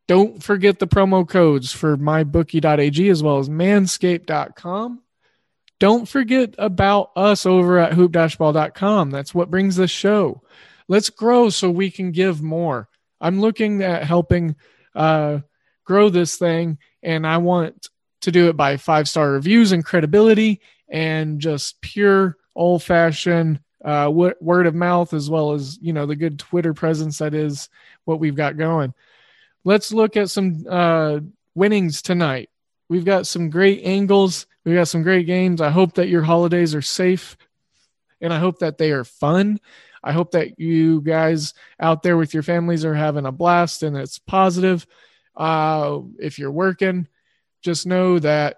Don't 0.08 0.42
forget 0.42 0.80
the 0.80 0.88
promo 0.88 1.28
codes 1.28 1.72
for 1.72 1.96
mybookie.ag 1.98 3.10
as 3.10 3.22
well 3.22 3.38
as 3.38 3.48
manscaped.com. 3.48 5.04
Don't 5.80 6.08
forget 6.08 6.56
about 6.58 7.12
us 7.16 7.46
over 7.46 7.80
at 7.80 7.94
hoop-ball.com. 7.94 9.12
That's 9.12 9.34
what 9.34 9.50
brings 9.50 9.76
this 9.76 9.92
show. 9.92 10.42
Let's 10.88 11.10
grow 11.10 11.50
so 11.50 11.70
we 11.70 11.90
can 11.92 12.12
give 12.12 12.42
more. 12.42 12.90
I'm 13.22 13.40
looking 13.40 13.82
at 13.84 14.04
helping 14.04 14.56
uh, 14.96 15.40
grow 15.86 16.10
this 16.10 16.38
thing, 16.38 16.78
and 17.02 17.26
I 17.26 17.38
want 17.38 17.88
to 18.22 18.32
do 18.32 18.50
it 18.50 18.58
by 18.58 18.78
five 18.78 19.08
star 19.08 19.32
reviews 19.32 19.72
and 19.72 19.86
credibility 19.86 20.62
and 20.90 21.40
just 21.40 21.80
pure 21.82 22.38
old 22.56 22.84
fashioned 22.84 23.62
uh, 23.86 24.12
word 24.12 24.68
of 24.68 24.76
mouth, 24.76 25.14
as 25.14 25.30
well 25.30 25.54
as 25.54 25.78
you 25.82 25.94
know 25.94 26.06
the 26.06 26.16
good 26.16 26.40
Twitter 26.40 26.74
presence 26.74 27.20
that 27.20 27.34
is 27.34 27.70
what 28.04 28.20
we've 28.20 28.36
got 28.36 28.58
going 28.58 28.94
let's 29.64 29.92
look 29.92 30.18
at 30.18 30.30
some 30.30 30.66
uh, 30.70 31.20
winnings 31.56 32.02
tonight. 32.02 32.49
We've 32.90 33.06
got 33.06 33.28
some 33.28 33.50
great 33.50 33.84
angles. 33.84 34.48
We've 34.66 34.76
got 34.76 34.88
some 34.88 35.04
great 35.04 35.26
games. 35.26 35.62
I 35.62 35.70
hope 35.70 35.94
that 35.94 36.10
your 36.10 36.24
holidays 36.24 36.76
are 36.76 36.82
safe 36.82 37.38
and 38.22 38.34
I 38.34 38.40
hope 38.40 38.60
that 38.60 38.78
they 38.78 38.92
are 38.92 39.04
fun. 39.04 39.60
I 40.04 40.12
hope 40.12 40.32
that 40.32 40.60
you 40.60 41.02
guys 41.02 41.54
out 41.80 42.04
there 42.04 42.18
with 42.18 42.34
your 42.34 42.44
families 42.44 42.86
are 42.86 42.96
having 42.96 43.26
a 43.26 43.32
blast 43.32 43.84
and 43.84 43.96
it's 43.98 44.20
positive. 44.20 44.86
Uh, 45.36 46.00
if 46.18 46.40
you're 46.40 46.52
working, 46.52 47.08
just 47.62 47.86
know 47.86 48.20
that 48.20 48.58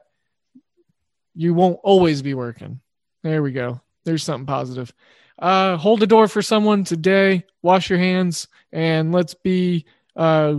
you 1.36 1.54
won't 1.54 1.80
always 1.84 2.22
be 2.22 2.34
working. 2.34 2.80
There 3.24 3.44
we 3.44 3.52
go. 3.52 3.82
There's 4.04 4.24
something 4.24 4.46
positive. 4.46 4.94
Uh, 5.38 5.78
hold 5.78 6.00
the 6.00 6.08
door 6.08 6.28
for 6.28 6.42
someone 6.42 6.84
today. 6.84 7.46
Wash 7.62 7.90
your 7.90 8.00
hands 8.00 8.48
and 8.72 9.12
let's 9.12 9.34
be 9.34 9.86
uh, 10.16 10.58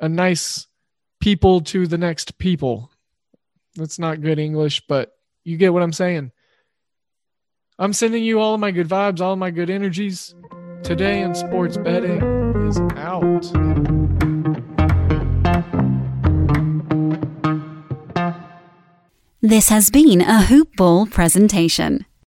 a 0.00 0.08
nice 0.08 0.66
people 1.20 1.60
to 1.62 1.86
the 1.86 1.98
next 1.98 2.38
people. 2.38 2.90
That's 3.78 3.98
not 4.00 4.20
good 4.20 4.40
English, 4.40 4.82
but 4.88 5.12
you 5.44 5.56
get 5.56 5.72
what 5.72 5.84
I'm 5.84 5.92
saying. 5.92 6.32
I'm 7.78 7.92
sending 7.92 8.24
you 8.24 8.40
all 8.40 8.54
of 8.54 8.60
my 8.60 8.72
good 8.72 8.88
vibes, 8.88 9.20
all 9.20 9.34
of 9.34 9.38
my 9.38 9.52
good 9.52 9.70
energies. 9.70 10.34
Today 10.82 11.22
in 11.22 11.32
sports 11.36 11.76
betting 11.76 12.20
is 12.66 12.80
out. 12.96 13.44
This 19.40 19.68
has 19.68 19.90
been 19.90 20.22
a 20.22 20.42
Hoop 20.42 20.74
Ball 20.76 21.06
presentation. 21.06 22.04